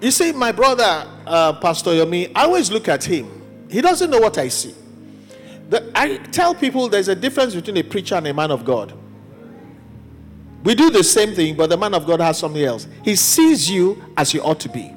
You 0.00 0.10
see, 0.10 0.32
my 0.32 0.52
brother, 0.52 1.06
uh, 1.26 1.52
Pastor 1.54 1.90
Yomi, 1.90 2.30
I 2.34 2.42
always 2.44 2.70
look 2.70 2.88
at 2.88 3.04
him. 3.04 3.28
He 3.70 3.80
doesn't 3.80 4.10
know 4.10 4.18
what 4.18 4.36
I 4.36 4.48
see. 4.48 4.74
The, 5.72 5.90
I 5.94 6.18
tell 6.18 6.54
people 6.54 6.90
there's 6.90 7.08
a 7.08 7.14
difference 7.14 7.54
between 7.54 7.78
a 7.78 7.82
preacher 7.82 8.14
and 8.14 8.26
a 8.26 8.34
man 8.34 8.50
of 8.50 8.62
God. 8.62 8.92
We 10.64 10.74
do 10.74 10.90
the 10.90 11.02
same 11.02 11.34
thing, 11.34 11.56
but 11.56 11.70
the 11.70 11.78
man 11.78 11.94
of 11.94 12.06
God 12.06 12.20
has 12.20 12.36
something 12.36 12.62
else. 12.62 12.86
He 13.02 13.16
sees 13.16 13.70
you 13.70 14.04
as 14.14 14.34
you 14.34 14.42
ought 14.42 14.60
to 14.60 14.68
be. 14.68 14.92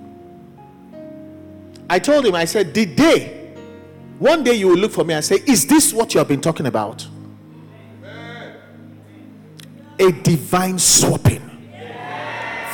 I 1.90 1.98
told 1.98 2.26
him, 2.26 2.36
I 2.36 2.44
said, 2.44 2.74
the 2.74 2.86
day, 2.86 3.54
one 4.20 4.44
day 4.44 4.56
you 4.56 4.68
will 4.68 4.76
look 4.76 4.92
for 4.92 5.06
me 5.06 5.14
and 5.14 5.24
say, 5.24 5.38
Is 5.48 5.66
this 5.66 5.94
what 5.94 6.14
you 6.14 6.18
have 6.18 6.28
been 6.28 6.42
talking 6.42 6.66
about? 6.66 7.08
A 9.98 10.12
divine 10.12 10.78
swapping 10.78 11.40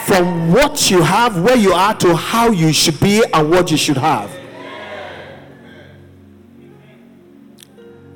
from 0.07 0.51
what 0.51 0.89
you 0.89 1.03
have, 1.03 1.39
where 1.43 1.55
you 1.55 1.71
are, 1.71 1.93
to 1.97 2.15
how 2.15 2.49
you 2.49 2.73
should 2.73 2.99
be 2.99 3.23
and 3.31 3.51
what 3.51 3.69
you 3.69 3.77
should 3.77 3.97
have. 3.97 4.40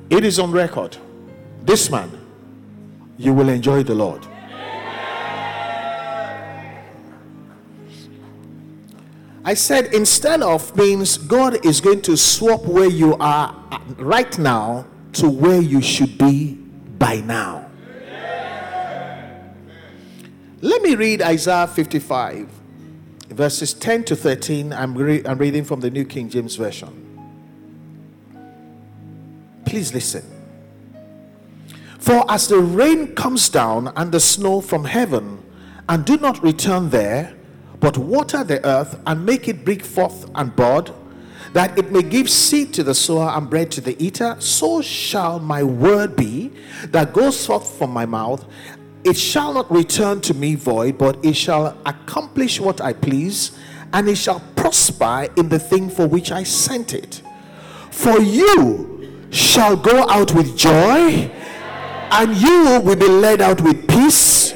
It 0.08 0.24
is 0.24 0.38
on 0.38 0.52
record. 0.52 0.96
This 1.62 1.90
man, 1.90 2.10
you 3.18 3.34
will 3.34 3.48
enjoy 3.48 3.82
the 3.82 3.94
Lord. 3.94 4.26
I 9.44 9.54
said 9.54 9.94
instead 9.94 10.42
of 10.42 10.76
means 10.76 11.18
God 11.18 11.64
is 11.64 11.80
going 11.80 12.02
to 12.02 12.16
swap 12.16 12.64
where 12.64 12.88
you 12.88 13.14
are 13.16 13.54
right 13.96 14.36
now 14.38 14.86
to 15.14 15.30
where 15.30 15.60
you 15.60 15.80
should 15.80 16.18
be 16.18 16.54
by 16.98 17.20
now. 17.20 17.70
Let 20.60 20.82
me 20.82 20.96
read 20.96 21.22
Isaiah 21.22 21.68
55, 21.68 22.48
verses 23.28 23.72
10 23.74 24.04
to 24.04 24.16
13. 24.16 24.72
I'm, 24.72 24.96
re- 24.96 25.22
I'm 25.24 25.38
reading 25.38 25.62
from 25.62 25.78
the 25.78 25.90
New 25.90 26.04
King 26.04 26.28
James 26.28 26.56
Version. 26.56 27.05
Please 29.66 29.92
listen. 29.92 30.24
For 31.98 32.24
as 32.30 32.48
the 32.48 32.58
rain 32.58 33.14
comes 33.14 33.48
down 33.48 33.92
and 33.96 34.12
the 34.12 34.20
snow 34.20 34.60
from 34.60 34.84
heaven, 34.84 35.42
and 35.88 36.04
do 36.04 36.16
not 36.16 36.42
return 36.42 36.90
there, 36.90 37.34
but 37.80 37.98
water 37.98 38.42
the 38.42 38.64
earth 38.64 38.98
and 39.06 39.26
make 39.26 39.48
it 39.48 39.64
bring 39.64 39.80
forth 39.80 40.30
and 40.34 40.54
bud, 40.54 40.94
that 41.52 41.78
it 41.78 41.90
may 41.90 42.02
give 42.02 42.28
seed 42.30 42.72
to 42.74 42.82
the 42.82 42.94
sower 42.94 43.30
and 43.30 43.48
bread 43.50 43.70
to 43.72 43.80
the 43.80 44.00
eater, 44.02 44.36
so 44.38 44.82
shall 44.82 45.38
my 45.38 45.62
word 45.62 46.16
be 46.16 46.52
that 46.86 47.12
goes 47.12 47.44
forth 47.46 47.68
from 47.78 47.90
my 47.90 48.06
mouth. 48.06 48.44
It 49.04 49.16
shall 49.16 49.54
not 49.54 49.70
return 49.70 50.20
to 50.22 50.34
me 50.34 50.54
void, 50.54 50.98
but 50.98 51.24
it 51.24 51.34
shall 51.34 51.76
accomplish 51.86 52.60
what 52.60 52.80
I 52.80 52.92
please, 52.92 53.56
and 53.92 54.08
it 54.08 54.16
shall 54.16 54.40
prosper 54.54 55.28
in 55.36 55.48
the 55.48 55.58
thing 55.58 55.88
for 55.88 56.06
which 56.06 56.32
I 56.32 56.42
sent 56.42 56.92
it. 56.92 57.22
For 57.90 58.20
you 58.20 58.95
shall 59.36 59.76
go 59.76 60.08
out 60.08 60.32
with 60.32 60.56
joy, 60.56 61.30
and 62.10 62.36
you 62.36 62.80
will 62.80 62.96
be 62.96 63.06
led 63.06 63.42
out 63.42 63.60
with 63.60 63.86
peace. 63.86 64.52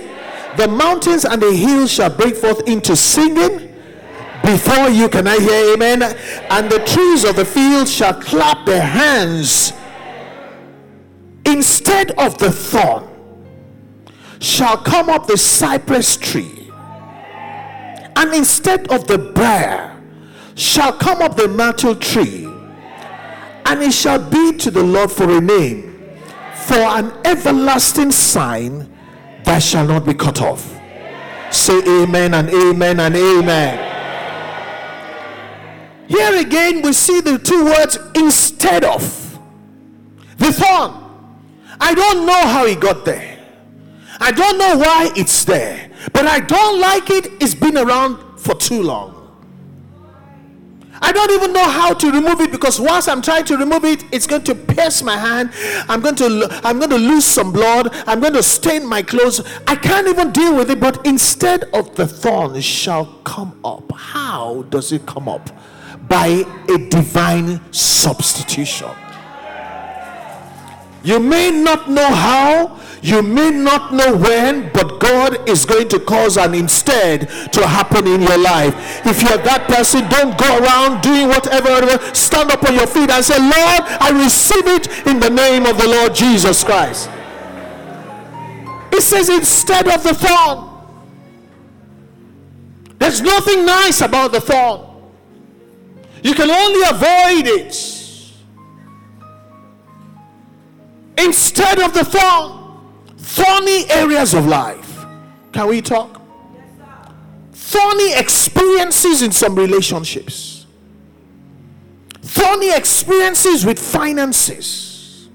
The 0.56 0.66
mountains 0.66 1.24
and 1.24 1.40
the 1.40 1.52
hills 1.52 1.92
shall 1.92 2.10
break 2.10 2.34
forth 2.34 2.66
into 2.66 2.96
singing 2.96 3.68
before 4.42 4.88
you. 4.88 5.08
Can 5.08 5.26
I 5.26 5.38
hear 5.38 5.74
amen? 5.74 6.02
And 6.02 6.70
the 6.70 6.78
trees 6.86 7.24
of 7.24 7.36
the 7.36 7.44
field 7.44 7.88
shall 7.88 8.14
clap 8.14 8.64
their 8.64 8.82
hands. 8.82 9.74
Instead 11.44 12.12
of 12.12 12.38
the 12.38 12.50
thorn 12.50 13.06
shall 14.40 14.78
come 14.78 15.10
up 15.10 15.26
the 15.26 15.36
cypress 15.36 16.16
tree, 16.16 16.70
and 18.16 18.32
instead 18.32 18.90
of 18.90 19.06
the 19.06 19.18
briar 19.18 20.00
shall 20.54 20.92
come 20.92 21.20
up 21.20 21.36
the 21.36 21.48
myrtle 21.48 21.94
tree 21.94 22.49
and 23.70 23.82
it 23.84 23.92
shall 23.92 24.18
be 24.18 24.50
to 24.56 24.68
the 24.68 24.82
Lord 24.82 25.12
for 25.12 25.30
a 25.30 25.40
name, 25.40 25.96
for 26.66 26.74
an 26.74 27.12
everlasting 27.24 28.10
sign 28.10 28.92
that 29.44 29.60
shall 29.62 29.86
not 29.86 30.04
be 30.04 30.12
cut 30.12 30.42
off. 30.42 30.76
Say 31.52 31.78
amen 32.02 32.34
and 32.34 32.48
amen 32.48 32.98
and 32.98 33.14
amen. 33.14 33.86
Here 36.08 36.40
again, 36.40 36.82
we 36.82 36.92
see 36.92 37.20
the 37.20 37.38
two 37.38 37.64
words 37.64 37.96
instead 38.16 38.82
of 38.82 39.38
the 40.38 40.52
thorn. 40.52 40.92
I 41.80 41.94
don't 41.94 42.26
know 42.26 42.46
how 42.48 42.66
he 42.66 42.74
got 42.74 43.04
there. 43.04 43.38
I 44.18 44.32
don't 44.32 44.58
know 44.58 44.78
why 44.78 45.12
it's 45.14 45.44
there, 45.44 45.92
but 46.12 46.26
I 46.26 46.40
don't 46.40 46.80
like 46.80 47.08
it. 47.10 47.40
It's 47.40 47.54
been 47.54 47.78
around 47.78 48.40
for 48.40 48.56
too 48.56 48.82
long. 48.82 49.19
I 51.02 51.12
don't 51.12 51.30
even 51.30 51.52
know 51.52 51.68
how 51.68 51.94
to 51.94 52.10
remove 52.10 52.40
it 52.40 52.52
because 52.52 52.78
once 52.78 53.08
I'm 53.08 53.22
trying 53.22 53.44
to 53.46 53.56
remove 53.56 53.84
it, 53.84 54.04
it's 54.12 54.26
going 54.26 54.44
to 54.44 54.54
pierce 54.54 55.02
my 55.02 55.16
hand. 55.16 55.50
I'm 55.88 56.00
going 56.00 56.16
to 56.16 56.60
I'm 56.62 56.78
going 56.78 56.90
to 56.90 56.98
lose 56.98 57.24
some 57.24 57.52
blood. 57.52 57.88
I'm 58.06 58.20
going 58.20 58.34
to 58.34 58.42
stain 58.42 58.86
my 58.86 59.02
clothes. 59.02 59.40
I 59.66 59.76
can't 59.76 60.08
even 60.08 60.30
deal 60.30 60.54
with 60.56 60.70
it. 60.70 60.80
But 60.80 61.06
instead 61.06 61.64
of 61.72 61.96
the 61.96 62.06
thorn 62.06 62.60
shall 62.60 63.06
come 63.24 63.58
up. 63.64 63.90
How 63.92 64.62
does 64.70 64.92
it 64.92 65.06
come 65.06 65.28
up? 65.28 65.50
By 66.08 66.44
a 66.68 66.88
divine 66.88 67.60
substitution. 67.72 68.90
You 71.02 71.18
may 71.18 71.50
not 71.50 71.90
know 71.90 72.06
how, 72.06 72.78
you 73.00 73.22
may 73.22 73.50
not 73.50 73.94
know 73.94 74.14
when, 74.16 74.70
but 74.72 75.00
God 75.00 75.48
is 75.48 75.64
going 75.64 75.88
to 75.88 76.00
cause 76.00 76.36
an 76.36 76.54
instead 76.54 77.28
to 77.52 77.66
happen 77.66 78.06
in 78.06 78.20
your 78.20 78.36
life. 78.36 78.74
If 79.06 79.22
you're 79.22 79.38
that 79.38 79.66
person, 79.66 80.06
don't 80.08 80.36
go 80.36 80.58
around 80.58 81.00
doing 81.00 81.28
whatever. 81.28 81.98
Stand 82.14 82.50
up 82.50 82.62
on 82.64 82.74
your 82.74 82.86
feet 82.86 83.10
and 83.10 83.24
say, 83.24 83.38
Lord, 83.38 83.82
I 84.00 84.10
receive 84.22 84.66
it 84.66 85.06
in 85.06 85.20
the 85.20 85.30
name 85.30 85.64
of 85.64 85.78
the 85.78 85.88
Lord 85.88 86.14
Jesus 86.14 86.62
Christ. 86.62 87.08
It 88.92 89.02
says, 89.02 89.30
instead 89.30 89.88
of 89.88 90.02
the 90.02 90.14
thorn. 90.14 90.68
There's 92.98 93.22
nothing 93.22 93.64
nice 93.64 94.02
about 94.02 94.32
the 94.32 94.42
thorn. 94.42 94.86
You 96.22 96.34
can 96.34 96.50
only 96.50 96.86
avoid 96.86 97.46
it 97.46 97.99
instead 101.24 101.80
of 101.80 101.94
the 101.94 102.04
thorn, 102.04 102.78
thorny 103.16 103.90
areas 103.90 104.34
of 104.34 104.46
life. 104.46 105.04
Can 105.52 105.68
we 105.68 105.80
talk? 105.80 106.20
Thorny 107.52 108.14
experiences 108.14 109.22
in 109.22 109.30
some 109.32 109.54
relationships, 109.54 110.66
thorny 112.22 112.74
experiences 112.74 113.64
with 113.64 113.78
finances. 113.78 115.28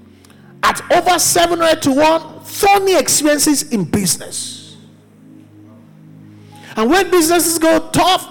At 0.62 0.82
over 0.92 1.18
700 1.18 1.80
to 1.82 1.92
1, 1.92 2.40
thorny 2.40 2.98
experiences 2.98 3.72
in 3.72 3.84
business. 3.84 4.76
And 6.76 6.90
when 6.90 7.10
businesses 7.10 7.58
go 7.58 7.88
tough, 7.90 8.28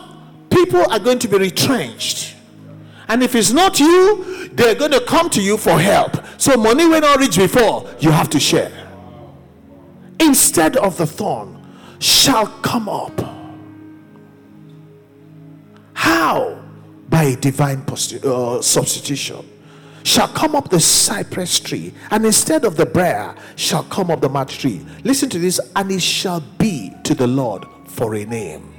people 0.50 0.84
are 0.92 1.00
going 1.00 1.20
to 1.20 1.28
be 1.28 1.38
retrenched. 1.38 2.35
And 3.08 3.22
if 3.24 3.36
it's 3.36 3.52
not 3.52 3.80
you, 3.80 4.50
they're 4.54 4.76
going 4.76 4.92
to 4.92 5.02
come 5.02 5.30
to 5.32 5.42
you 5.42 5.58
for 5.58 5.80
help. 5.80 6.18
So 6.38 6.58
money 6.58 6.88
will 6.88 7.02
not 7.02 7.20
reach 7.20 7.38
before, 7.38 7.90
you 8.00 8.12
have 8.12 8.30
to 8.32 8.40
share. 8.40 8.72
Instead 10.20 10.78
of 10.78 10.98
the 10.98 11.06
thorn 11.06 11.64
shall 12.00 12.48
come 12.62 12.90
up. 12.90 13.20
How? 15.94 16.62
By 17.10 17.24
a 17.24 17.36
divine 17.36 17.84
uh, 17.88 18.62
substitution. 18.62 19.50
Shall 20.04 20.28
come 20.28 20.56
up 20.56 20.70
the 20.70 20.80
cypress 20.80 21.60
tree, 21.60 21.92
and 22.12 22.26
instead 22.26 22.64
of 22.64 22.78
the 22.78 22.86
briar 22.86 23.36
shall 23.56 23.84
come 23.86 24.12
up 24.12 24.22
the 24.22 24.30
myrtle 24.30 24.56
tree. 24.56 24.86
Listen 25.04 25.30
to 25.32 25.40
this, 25.40 25.60
and 25.76 25.92
it 25.92 26.02
shall 26.02 26.42
be 26.60 26.94
to 27.04 27.16
the 27.16 27.26
Lord 27.26 27.66
for 27.88 28.14
a 28.14 28.24
name. 28.24 28.75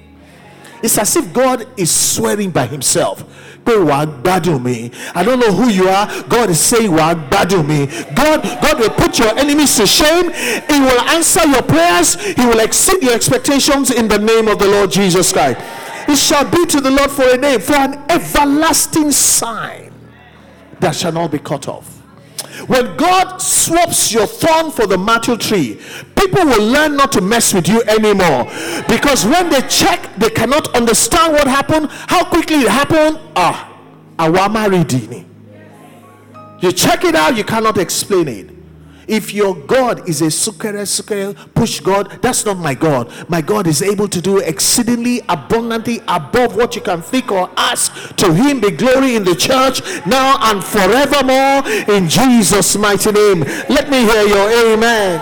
It's 0.87 0.99
as 0.99 1.17
if 1.17 1.33
God 1.33 1.67
is 1.77 1.91
swearing 1.91 2.53
by 2.53 2.69
himself. 2.69 3.25
Mi. 3.67 4.93
I 5.17 5.25
don't 5.25 5.41
know 5.41 5.53
who 5.53 5.69
you 5.69 5.89
are. 5.89 6.07
God 6.29 6.49
is 6.49 6.61
saying 6.61 6.93
mi. 6.93 7.87
God 8.15 8.43
god 8.45 8.79
will 8.79 8.91
put 8.91 9.19
your 9.19 9.37
enemies 9.37 9.75
to 9.79 9.87
shame. 9.89 10.31
He 10.31 10.79
will 10.79 11.01
answer 11.11 11.45
your 11.45 11.63
prayers. 11.63 12.15
He 12.15 12.47
will 12.47 12.61
exceed 12.61 13.03
your 13.03 13.15
expectations 13.15 13.91
in 13.91 14.07
the 14.07 14.19
name 14.21 14.47
of 14.47 14.61
the 14.61 14.69
lord 14.69 14.93
jesus 14.93 15.33
christ. 15.33 15.59
It 16.09 16.19
shall 16.19 16.49
be 16.49 16.65
to 16.67 16.81
the 16.81 16.93
lord 16.93 17.11
for 17.11 17.29
a 17.31 17.37
name 17.37 17.59
for 17.59 17.75
an 17.75 18.01
everlasting 18.09 19.11
sign 19.11 19.93
that 20.79 20.95
shall 20.95 21.11
not 21.11 21.33
be 21.33 21.41
cut 21.41 21.67
off 21.67 21.96
when 22.67 22.97
God 22.97 23.39
swaps 23.39 24.13
your 24.13 24.27
thorn 24.27 24.71
for 24.71 24.87
the 24.87 24.99
myrtle 24.99 25.39
tree, 25.39 25.81
people 26.17 26.45
will 26.45 26.67
learn 26.67 26.97
not 26.97 27.13
to 27.13 27.21
mess 27.21 27.55
with 27.55 27.69
you 27.69 27.83
anymore. 27.85 28.45
Because 28.89 29.25
when 29.25 29.51
they 29.51 29.61
check, 29.63 30.15
they 30.17 30.31
cannot 30.31 30.75
understand 30.75 31.33
what 31.35 31.47
happened, 31.47 31.89
how 31.91 32.25
quickly 32.25 32.57
it 32.57 32.69
happened. 32.69 33.19
Ah, 33.37 33.73
awama 34.19 34.69
ridini. 34.69 35.25
You 36.63 36.73
check 36.73 37.05
it 37.05 37.15
out, 37.15 37.37
you 37.37 37.45
cannot 37.45 37.79
explain 37.79 38.29
it. 38.29 38.56
If 39.09 39.33
your 39.33 39.55
God 39.55 40.09
is 40.09 40.21
a 40.21 40.27
sukere 40.27 40.83
sukere 40.83 41.37
push 41.55 41.81
God, 41.81 42.19
that's 42.23 42.45
not 42.45 42.59
my 42.59 42.75
God. 42.75 43.13
My 43.29 43.41
God 43.41 43.67
is 43.67 43.83
able 43.83 44.09
to 44.09 44.21
do 44.21 44.39
exceedingly 44.39 45.23
abundantly 45.29 46.01
above 46.09 46.57
what 46.57 46.75
you 46.75 46.83
can 46.83 47.03
think 47.03 47.31
or 47.31 47.49
ask. 47.57 48.17
To 48.17 48.35
him 48.35 48.61
be 48.61 48.73
glory 48.73 49.15
in 49.15 49.25
the 49.25 49.37
church 49.37 49.81
now 50.07 50.39
and 50.51 50.63
forevermore 50.63 51.69
in 51.95 52.09
Jesus' 52.09 52.77
mighty 52.77 53.13
name. 53.13 53.41
Let 53.69 53.91
me 53.91 54.01
hear 54.01 54.27
your 54.27 54.75
amen. 54.75 55.21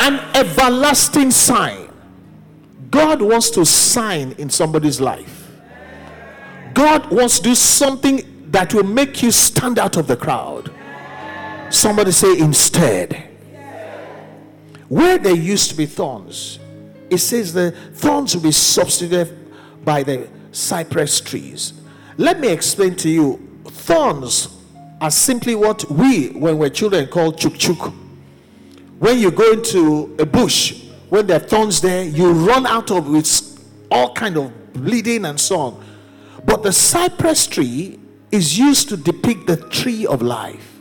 An 0.00 0.20
everlasting 0.34 1.30
sign. 1.30 1.90
God 2.90 3.20
wants 3.20 3.50
to 3.50 3.66
sign 3.66 4.32
in 4.38 4.48
somebody's 4.48 5.00
life. 5.00 5.50
God 6.72 7.10
wants 7.10 7.38
to 7.38 7.42
do 7.42 7.54
something 7.54 8.50
that 8.50 8.72
will 8.72 8.84
make 8.84 9.22
you 9.22 9.30
stand 9.30 9.78
out 9.78 9.96
of 9.96 10.06
the 10.06 10.16
crowd. 10.16 10.72
Somebody 11.70 12.12
say 12.12 12.38
instead. 12.38 13.22
Where 14.88 15.18
there 15.18 15.34
used 15.34 15.70
to 15.70 15.76
be 15.76 15.86
thorns, 15.86 16.58
it 17.10 17.18
says 17.18 17.52
the 17.52 17.72
thorns 17.94 18.34
will 18.34 18.42
be 18.42 18.52
substituted 18.52 19.84
by 19.84 20.02
the 20.02 20.28
cypress 20.52 21.20
trees. 21.20 21.72
Let 22.16 22.40
me 22.40 22.48
explain 22.48 22.94
to 22.96 23.08
you 23.08 23.62
thorns 23.64 24.48
are 25.00 25.10
simply 25.10 25.54
what 25.54 25.90
we, 25.90 26.28
when 26.30 26.58
we're 26.58 26.70
children, 26.70 27.08
call 27.08 27.32
chuk 27.32 27.54
chuk. 27.58 27.92
When 28.98 29.18
you 29.18 29.30
go 29.30 29.52
into 29.52 30.16
a 30.18 30.24
bush, 30.24 30.84
when 31.08 31.26
there 31.26 31.36
are 31.36 31.44
thorns 31.44 31.80
there, 31.80 32.04
you 32.04 32.32
run 32.32 32.66
out 32.66 32.90
of 32.90 33.08
with 33.08 33.62
all 33.90 34.14
kind 34.14 34.36
of 34.36 34.72
bleeding 34.72 35.24
and 35.24 35.38
so 35.38 35.58
on. 35.58 35.84
But 36.44 36.62
the 36.62 36.72
cypress 36.72 37.46
tree 37.46 37.98
is 38.30 38.58
used 38.58 38.88
to 38.88 38.96
depict 38.96 39.46
the 39.46 39.56
tree 39.56 40.06
of 40.06 40.22
life. 40.22 40.75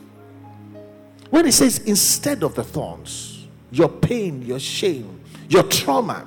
When 1.35 1.45
it 1.45 1.51
says 1.51 1.79
instead 1.79 2.43
of 2.43 2.55
the 2.55 2.63
thorns, 2.63 3.45
your 3.69 3.89
pain, 3.89 4.41
your 4.43 4.57
shame, 4.57 5.19
your 5.49 5.63
trauma, 5.63 6.25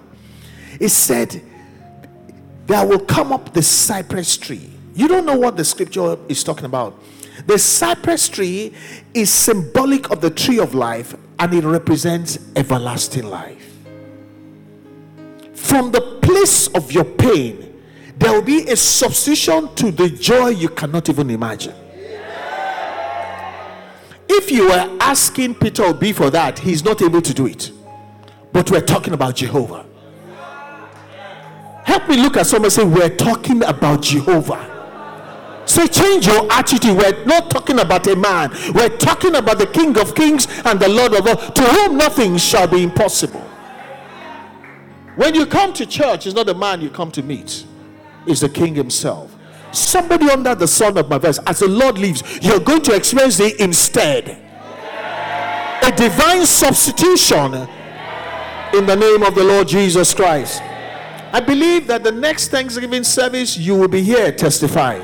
it 0.79 0.91
said 0.91 1.41
there 2.67 2.87
will 2.87 3.01
come 3.01 3.33
up 3.33 3.55
the 3.55 3.63
cypress 3.63 4.37
tree. 4.37 4.69
You 4.95 5.09
don't 5.09 5.25
know 5.25 5.39
what 5.39 5.57
the 5.57 5.65
scripture 5.65 6.19
is 6.29 6.45
talking 6.45 6.67
about. 6.67 7.03
The 7.47 7.59
cypress 7.59 8.29
tree 8.29 8.75
is 9.15 9.33
symbolic 9.33 10.11
of 10.11 10.21
the 10.21 10.29
tree 10.29 10.59
of 10.59 10.75
life 10.75 11.17
and 11.39 11.55
it 11.55 11.65
represents 11.65 12.39
everlasting 12.55 13.25
life. 13.25 13.79
From 15.55 15.91
the 15.91 16.03
place 16.21 16.67
of 16.75 16.93
your 16.93 17.07
pain, 17.07 17.81
there 18.19 18.33
will 18.35 18.43
be 18.43 18.69
a 18.69 18.77
substitution 18.77 19.75
to 19.77 19.91
the 19.91 20.11
joy 20.11 20.49
you 20.49 20.69
cannot 20.69 21.09
even 21.09 21.31
imagine. 21.31 21.88
If 24.39 24.53
you 24.53 24.69
were 24.69 24.97
asking 25.01 25.57
Peter 25.57 25.83
Obi 25.83 26.13
for 26.13 26.31
that, 26.31 26.61
he's 26.61 26.85
not 26.85 27.03
able 27.03 27.21
to 27.21 27.35
do 27.35 27.47
it. 27.47 27.73
But 28.53 28.71
we're 28.71 28.81
talking 28.81 29.13
about 29.13 29.35
Jehovah. 29.35 29.85
Help 31.83 32.09
me 32.09 32.19
look 32.19 32.37
at 32.37 32.47
someone 32.47 32.71
say, 32.71 32.85
We're 32.85 33.17
talking 33.17 33.65
about 33.65 34.03
Jehovah. 34.03 34.77
Say, 35.67 35.89
change 35.89 36.29
your 36.29 36.51
attitude. 36.53 36.97
We're 36.97 37.25
not 37.25 37.51
talking 37.51 37.81
about 37.81 38.07
a 38.07 38.15
man, 38.15 38.51
we're 38.75 38.97
talking 38.97 39.35
about 39.35 39.59
the 39.59 39.67
King 39.67 39.99
of 39.99 40.15
Kings 40.15 40.47
and 40.65 40.79
the 40.79 40.89
Lord 40.89 41.15
of 41.15 41.27
all, 41.27 41.37
to 41.37 41.63
whom 41.63 41.97
nothing 41.97 42.37
shall 42.37 42.69
be 42.69 42.85
impossible. 42.85 43.41
When 45.17 45.35
you 45.35 45.47
come 45.47 45.73
to 45.73 45.85
church, 45.85 46.27
it's 46.27 46.37
not 46.37 46.47
the 46.47 46.55
man 46.55 46.81
you 46.81 46.91
come 46.91 47.11
to 47.11 47.25
meet, 47.25 47.67
it's 48.25 48.41
the 48.41 48.49
King 48.49 48.77
Himself. 48.77 49.35
Somebody 49.79 50.29
under 50.29 50.55
the 50.55 50.67
sound 50.67 50.99
of 50.99 51.09
my 51.09 51.19
voice, 51.19 51.39
as 51.47 51.61
the 51.61 51.69
Lord 51.69 51.99
lives, 51.99 52.23
you're 52.43 52.59
going 52.59 52.83
to 52.83 52.95
experience 52.95 53.37
the 53.37 53.55
instead. 53.63 54.29
A 55.83 55.93
divine 55.93 56.45
substitution 56.45 57.55
in 58.75 58.87
the 58.87 58.97
name 58.97 59.23
of 59.23 59.35
the 59.35 59.45
Lord 59.45 59.69
Jesus 59.69 60.13
Christ. 60.13 60.63
I 61.33 61.41
believe 61.41 61.87
that 61.87 62.03
the 62.03 62.11
next 62.11 62.49
Thanksgiving 62.49 63.05
service, 63.05 63.57
you 63.57 63.77
will 63.77 63.89
be 63.89 64.03
here 64.03 64.33
testifying. 64.33 65.03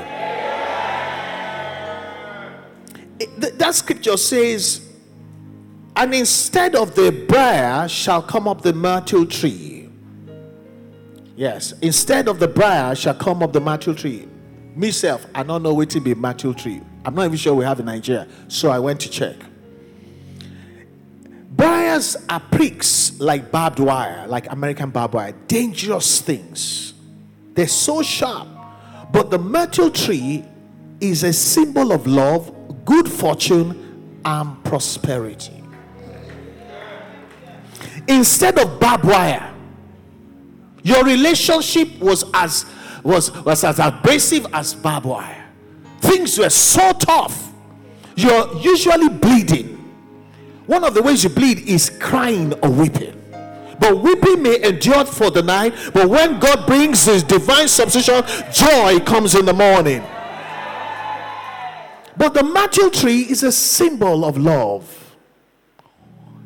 that 3.37 3.73
scripture 3.73 4.17
says, 4.17 4.81
and 5.95 6.13
instead 6.13 6.75
of 6.75 6.93
the 6.95 7.11
briar 7.29 7.87
shall 7.87 8.21
come 8.21 8.47
up 8.47 8.61
the 8.61 8.73
myrtle 8.73 9.25
tree. 9.25 9.89
Yes, 11.37 11.73
instead 11.81 12.27
of 12.27 12.39
the 12.39 12.47
briar 12.47 12.93
shall 12.95 13.13
come 13.13 13.41
up 13.41 13.53
the 13.53 13.61
myrtle 13.61 13.95
tree 13.95 14.27
myself 14.75 15.25
i 15.33 15.41
don't 15.43 15.63
know 15.63 15.73
what 15.73 15.89
to 15.89 15.99
be 15.99 16.13
myrtle 16.13 16.53
tree 16.53 16.81
i'm 17.05 17.15
not 17.15 17.25
even 17.25 17.37
sure 17.37 17.53
we 17.55 17.63
have 17.65 17.79
in 17.79 17.85
nigeria 17.85 18.27
so 18.47 18.69
i 18.69 18.79
went 18.79 18.99
to 18.99 19.09
check. 19.09 19.35
Briars 21.51 22.17
are 22.29 22.41
pricks 22.41 23.17
like 23.19 23.49
barbed 23.51 23.79
wire 23.79 24.27
like 24.27 24.51
american 24.51 24.89
barbed 24.89 25.13
wire 25.13 25.33
dangerous 25.47 26.19
things. 26.19 26.93
They're 27.53 27.67
so 27.67 28.03
sharp. 28.03 28.49
But 29.13 29.31
the 29.31 29.39
myrtle 29.39 29.89
tree 29.89 30.43
is 30.99 31.23
a 31.23 31.31
symbol 31.31 31.93
of 31.93 32.05
love 32.05 32.53
good 32.83 33.09
fortune 33.09 34.19
and 34.25 34.61
prosperity. 34.65 35.63
Instead 38.09 38.59
of 38.59 38.77
barbed 38.79 39.05
wire 39.05 39.55
your 40.85 41.03
relationship 41.03 41.97
was 41.99 42.23
as 42.31 42.63
was, 43.05 43.31
was 43.45 43.63
as 43.63 43.79
abrasive 43.79 44.47
as 44.51 44.73
barbed 44.73 45.05
wire. 45.05 45.45
Things 45.99 46.37
were 46.37 46.49
so 46.49 46.91
tough. 46.93 47.53
you're 48.15 48.57
usually 48.57 49.09
bleeding. 49.09 49.73
One 50.65 50.83
of 50.83 50.93
the 50.93 51.03
ways 51.03 51.23
you 51.23 51.29
bleed 51.29 51.59
is 51.67 51.91
crying 51.99 52.53
or 52.63 52.69
weeping. 52.69 53.21
But 53.79 53.99
weeping 53.99 54.41
may 54.41 54.63
endure 54.63 55.05
for 55.05 55.29
the 55.29 55.43
night, 55.43 55.73
but 55.93 56.09
when 56.09 56.39
God 56.39 56.65
brings 56.65 57.05
his 57.05 57.23
divine 57.23 57.67
substitution, 57.67 58.23
joy 58.51 58.99
comes 59.01 59.35
in 59.35 59.45
the 59.45 59.53
morning. 59.53 60.01
But 62.17 62.33
the 62.33 62.43
myrtle 62.43 62.89
tree 62.89 63.21
is 63.21 63.43
a 63.43 63.51
symbol 63.51 64.25
of 64.25 64.37
love. 64.37 65.15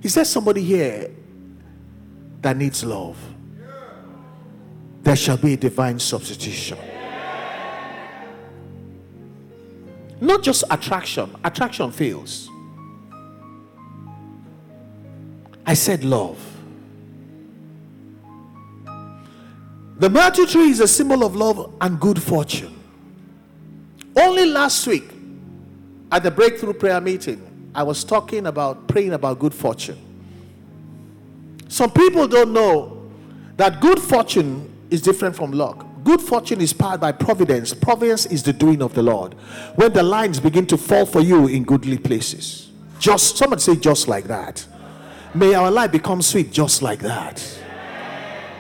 Is 0.02 0.16
there 0.16 0.26
somebody 0.26 0.64
here 0.64 1.12
that 2.42 2.58
needs 2.58 2.84
love? 2.84 3.18
There 5.02 5.16
shall 5.16 5.38
be 5.38 5.54
a 5.54 5.58
divine 5.58 6.00
substitution. 6.00 6.78
Not 10.22 10.44
just 10.44 10.64
attraction, 10.70 11.36
attraction 11.44 11.92
fails. 11.92 12.50
I 15.66 15.74
said 15.74 16.04
love. 16.04 16.38
The 20.00 20.10
myrtle 20.10 20.48
tree 20.48 20.70
is 20.70 20.80
a 20.80 20.88
symbol 20.88 21.24
of 21.26 21.36
love 21.36 21.74
and 21.82 22.00
good 22.00 22.22
fortune. 22.22 22.74
Only 24.16 24.46
last 24.46 24.88
week 24.88 25.10
at 26.12 26.24
the 26.24 26.32
breakthrough 26.32 26.74
prayer 26.74 27.00
meeting, 27.00 27.72
I 27.76 27.84
was 27.84 28.04
talking 28.04 28.48
about 28.48 28.88
praying 28.88 29.14
about 29.14 29.40
good 29.40 29.54
fortune. 29.54 29.98
Some 31.68 31.92
people 31.92 32.28
don't 32.28 32.52
know 32.52 33.10
that 33.58 33.80
good 33.80 34.00
fortune 34.00 34.74
is 34.90 35.02
different 35.02 35.36
from 35.36 35.52
luck. 35.52 35.86
Good 36.04 36.22
fortune 36.22 36.62
is 36.62 36.74
powered 36.74 37.02
by 37.02 37.12
providence. 37.12 37.74
Providence 37.74 38.26
is 38.26 38.44
the 38.44 38.54
doing 38.54 38.82
of 38.82 38.94
the 38.94 39.04
Lord. 39.04 39.34
When 39.76 39.94
the 39.94 40.04
lines 40.04 40.40
begin 40.40 40.66
to 40.68 40.78
fall 40.78 41.06
for 41.06 41.22
you 41.22 41.48
in 41.48 41.64
goodly 41.64 41.98
places. 41.98 42.70
Just 43.00 43.38
somebody 43.38 43.62
say 43.62 43.76
just 43.76 44.08
like 44.08 44.26
that. 44.26 44.66
May 45.34 45.54
our 45.54 45.70
life 45.70 45.92
become 45.92 46.22
sweet 46.22 46.52
just 46.52 46.82
like 46.82 47.00
that. 47.00 47.44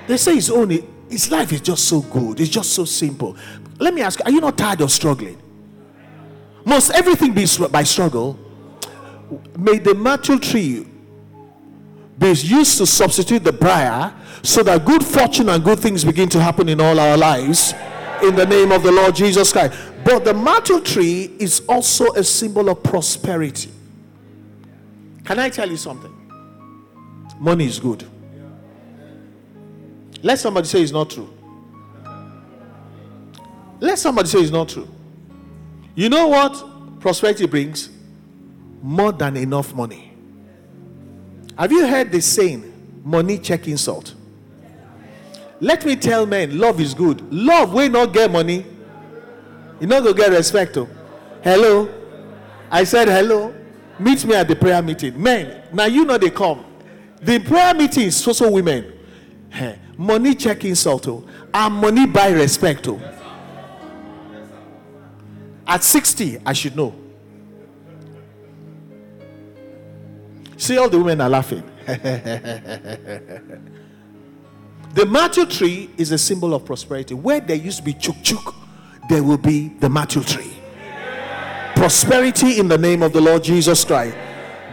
They 0.07 0.17
say 0.17 0.35
it's 0.35 0.49
only 0.49 0.85
his 1.09 1.31
life 1.31 1.51
is 1.51 1.61
just 1.61 1.85
so 1.85 2.01
good. 2.01 2.39
It's 2.39 2.49
just 2.49 2.73
so 2.73 2.85
simple. 2.85 3.35
Let 3.79 3.93
me 3.93 4.01
ask, 4.01 4.19
are 4.25 4.31
you 4.31 4.41
not 4.41 4.57
tired 4.57 4.81
of 4.81 4.91
struggling? 4.91 5.41
Must 6.65 6.91
everything 6.91 7.33
be 7.33 7.47
by 7.71 7.83
struggle? 7.83 8.39
May 9.57 9.79
the 9.79 9.95
myrtle 9.95 10.39
tree 10.39 10.85
be 12.17 12.27
used 12.27 12.77
to 12.77 12.85
substitute 12.85 13.43
the 13.43 13.53
briar 13.53 14.13
so 14.43 14.63
that 14.63 14.85
good 14.85 15.03
fortune 15.03 15.49
and 15.49 15.63
good 15.63 15.79
things 15.79 16.03
begin 16.03 16.29
to 16.29 16.41
happen 16.41 16.69
in 16.69 16.79
all 16.79 16.99
our 16.99 17.17
lives 17.17 17.73
in 18.23 18.35
the 18.35 18.45
name 18.45 18.71
of 18.71 18.83
the 18.83 18.91
Lord 18.91 19.15
Jesus 19.15 19.51
Christ. 19.51 19.77
But 20.03 20.25
the 20.25 20.33
myrtle 20.33 20.81
tree 20.81 21.35
is 21.39 21.61
also 21.67 22.13
a 22.13 22.23
symbol 22.23 22.69
of 22.69 22.83
prosperity. 22.83 23.71
Can 25.23 25.39
I 25.39 25.49
tell 25.49 25.69
you 25.69 25.77
something? 25.77 26.15
Money 27.39 27.65
is 27.65 27.79
good. 27.79 28.05
Let 30.21 30.39
somebody 30.39 30.67
say 30.67 30.81
it's 30.81 30.91
not 30.91 31.09
true. 31.09 31.33
Let 33.79 33.97
somebody 33.99 34.27
say 34.27 34.39
it's 34.39 34.51
not 34.51 34.69
true. 34.69 34.89
You 35.95 36.09
know 36.09 36.27
what 36.27 36.99
prosperity 36.99 37.45
brings? 37.45 37.89
More 38.81 39.11
than 39.11 39.37
enough 39.37 39.73
money. 39.73 40.13
Have 41.57 41.71
you 41.71 41.85
heard 41.87 42.11
the 42.11 42.21
saying, 42.21 43.01
money 43.03 43.37
check 43.37 43.67
insult? 43.67 44.15
Let 45.61 45.85
me 45.85 45.95
tell 45.95 46.25
men, 46.25 46.57
love 46.57 46.79
is 46.79 46.93
good. 46.93 47.21
Love 47.33 47.73
will 47.73 47.89
not 47.89 48.13
get 48.13 48.31
money. 48.31 48.65
You 49.79 49.87
not 49.87 50.03
go 50.03 50.13
get 50.13 50.31
respect. 50.31 50.77
Oh. 50.77 50.87
Hello. 51.43 51.89
I 52.71 52.83
said 52.83 53.07
hello. 53.07 53.53
Meet 53.97 54.25
me 54.25 54.35
at 54.35 54.47
the 54.47 54.55
prayer 54.55 54.81
meeting. 54.81 55.21
Men, 55.21 55.63
now 55.73 55.85
you 55.85 56.05
know 56.05 56.17
they 56.17 56.29
come. 56.29 56.63
The 57.21 57.39
prayer 57.39 57.73
meeting 57.73 58.07
is 58.07 58.25
also 58.25 58.49
women. 58.49 58.93
Hey, 59.49 59.79
money 59.97 60.35
check 60.35 60.63
insult. 60.63 61.07
Oh. 61.07 61.27
And 61.53 61.73
money 61.75 62.05
buy 62.05 62.29
respect. 62.29 62.87
Oh. 62.87 63.01
At 65.67 65.83
60, 65.83 66.39
I 66.45 66.53
should 66.53 66.75
know. 66.75 66.95
See, 70.57 70.77
all 70.77 70.89
the 70.89 70.97
women 70.97 71.21
are 71.21 71.29
laughing. 71.29 71.63
the 74.93 75.05
myrtle 75.05 75.45
tree 75.45 75.89
is 75.97 76.11
a 76.11 76.17
symbol 76.17 76.53
of 76.53 76.65
prosperity. 76.65 77.13
Where 77.13 77.39
there 77.39 77.55
used 77.55 77.77
to 77.77 77.83
be 77.83 77.93
chuk 77.93 78.15
chuk, 78.23 78.55
there 79.09 79.23
will 79.23 79.37
be 79.37 79.69
the 79.79 79.89
myrtle 79.89 80.23
tree. 80.23 80.53
Prosperity 81.75 82.59
in 82.59 82.67
the 82.67 82.77
name 82.77 83.03
of 83.03 83.13
the 83.13 83.21
Lord 83.21 83.43
Jesus 83.43 83.85
Christ 83.85 84.15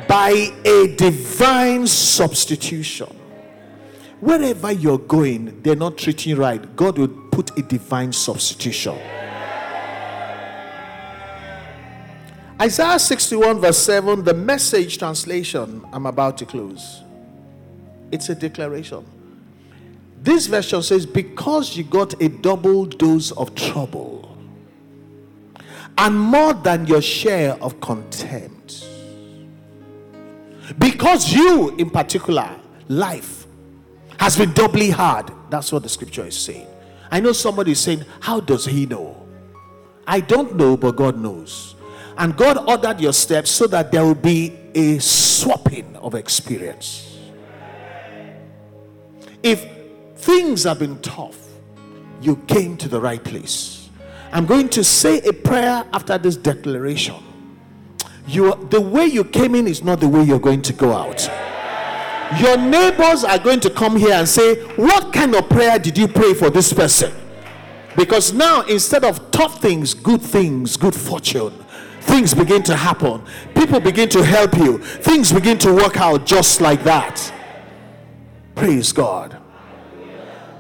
by 0.09 0.51
a 0.65 0.95
divine 0.97 1.87
substitution. 1.87 3.09
Wherever 4.21 4.73
you're 4.73 4.99
going, 4.99 5.63
they're 5.63 5.77
not 5.77 5.99
treating 5.99 6.31
you 6.31 6.37
right. 6.37 6.75
God 6.75 6.99
will 6.99 7.09
put 7.09 7.57
a 7.59 7.63
divine 7.63 8.13
substitution. 8.13 8.99
Isaiah 12.61 12.99
61, 12.99 13.61
verse 13.61 13.77
7, 13.79 14.25
the 14.25 14.33
message 14.33 14.97
translation, 14.97 15.85
I'm 15.93 16.07
about 16.07 16.39
to 16.39 16.47
close. 16.47 17.03
It's 18.11 18.31
a 18.31 18.35
declaration. 18.35 19.05
This 20.23 20.47
version 20.47 20.83
says, 20.83 21.07
Because 21.07 21.77
you 21.77 21.85
got 21.85 22.21
a 22.21 22.29
double 22.29 22.87
dose 22.87 23.31
of 23.33 23.55
trouble 23.55 24.17
and 25.99 26.19
more 26.19 26.55
than 26.55 26.87
your 26.87 27.01
share 27.01 27.55
of 27.63 27.81
contempt. 27.81 28.87
Because 30.79 31.33
you, 31.33 31.75
in 31.77 31.91
particular, 31.91 32.59
life 32.89 33.47
has 34.19 34.37
been 34.37 34.53
doubly 34.53 34.91
hard. 34.91 35.31
That's 35.49 35.73
what 35.73 35.83
the 35.83 35.89
scripture 35.89 36.27
is 36.27 36.37
saying. 36.37 36.67
I 37.11 37.21
know 37.21 37.33
somebody 37.33 37.73
is 37.73 37.81
saying, 37.81 38.05
How 38.21 38.41
does 38.41 38.65
he 38.67 38.87
know? 38.87 39.27
I 40.07 40.21
don't 40.21 40.57
know, 40.57 40.77
but 40.77 40.97
God 40.97 41.19
knows. 41.19 41.75
And 42.19 42.37
God 42.37 42.69
ordered 42.69 43.01
your 43.01 43.13
steps 43.13 43.51
so 43.51 43.67
that 43.69 43.93
there 43.93 44.05
will 44.05 44.15
be 44.15 44.57
a 44.75 44.99
swapping 44.99 45.97
of 45.97 46.15
experience. 46.15 47.19
If 49.43 49.76
things 50.27 50.65
have 50.65 50.81
been 50.81 50.99
tough, 51.03 51.39
you 52.21 52.35
came 52.49 52.77
to 52.77 52.89
the 52.89 53.01
right 53.01 53.23
place. 53.23 53.89
I'm 54.33 54.45
going 54.45 54.69
to 54.71 54.83
say 54.83 55.21
a 55.21 55.33
prayer 55.33 55.87
after 55.93 56.19
this 56.19 56.35
declaration. 56.37 57.15
You, 58.27 58.57
the 58.71 58.81
way 58.81 59.07
you 59.07 59.23
came 59.23 59.55
in 59.55 59.69
is 59.69 59.85
not 59.85 60.01
the 60.01 60.09
way 60.09 60.25
you're 60.25 60.41
going 60.41 60.63
to 60.63 60.73
go 60.73 60.93
out. 60.93 61.31
Your 62.41 62.57
neighbors 62.57 63.23
are 63.23 63.39
going 63.39 63.61
to 63.61 63.71
come 63.71 63.97
here 63.97 64.15
and 64.15 64.29
say, 64.29 64.57
What 64.75 65.13
kind 65.13 65.33
of 65.37 65.49
prayer 65.49 65.79
did 65.79 65.97
you 65.97 66.09
pray 66.09 66.35
for 66.35 66.51
this 66.51 66.73
person? 66.73 67.15
Because 67.95 68.33
now, 68.33 68.63
instead 68.63 69.05
of 69.05 69.31
tough 69.31 69.63
things, 69.63 69.95
good 69.95 70.21
things, 70.21 70.77
good 70.77 70.95
fortune, 70.95 71.53
things 72.01 72.35
begin 72.35 72.65
to 72.65 72.75
happen. 72.75 73.23
People 73.55 73.79
begin 73.79 74.09
to 74.09 74.25
help 74.25 74.55
you. 74.55 74.79
Things 74.79 75.33
begin 75.33 75.57
to 75.59 75.73
work 75.73 75.99
out 75.99 76.27
just 76.27 76.61
like 76.61 76.83
that. 76.83 77.33
Praise 78.57 78.93
God. 78.93 79.41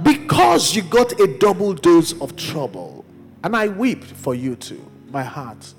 Because 0.03 0.75
you 0.75 0.83
got 0.83 1.19
a 1.21 1.27
double 1.39 1.75
dose 1.75 2.13
of 2.21 2.37
trouble, 2.37 3.05
and 3.43 3.57
I 3.57 3.69
weep 3.69 4.05
for 4.05 4.35
you 4.35 4.57
too, 4.57 4.85
my 5.11 5.23
heart. 5.23 5.75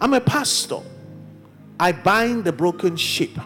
I'm 0.00 0.14
a 0.14 0.20
pastor. 0.20 0.80
I 1.80 1.92
bind 1.92 2.44
the 2.44 2.52
broken 2.52 2.96
sheep. 2.96 3.38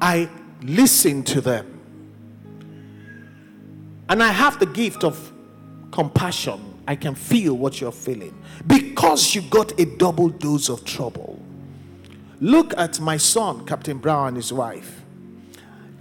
I 0.00 0.28
listen 0.62 1.22
to 1.24 1.40
them. 1.40 1.80
And 4.08 4.22
I 4.22 4.32
have 4.32 4.58
the 4.58 4.66
gift 4.66 5.04
of 5.04 5.32
compassion 5.92 6.70
I 6.88 6.96
can 6.96 7.14
feel 7.14 7.54
what 7.54 7.80
you're 7.80 7.92
feeling 7.92 8.36
because 8.66 9.34
you 9.34 9.42
got 9.42 9.78
a 9.78 9.84
double 9.84 10.28
dose 10.28 10.68
of 10.68 10.84
trouble. 10.84 11.40
Look 12.40 12.74
at 12.76 12.98
my 12.98 13.16
son, 13.16 13.66
Captain 13.66 13.98
Brown, 13.98 14.28
and 14.28 14.36
his 14.36 14.52
wife. 14.52 15.02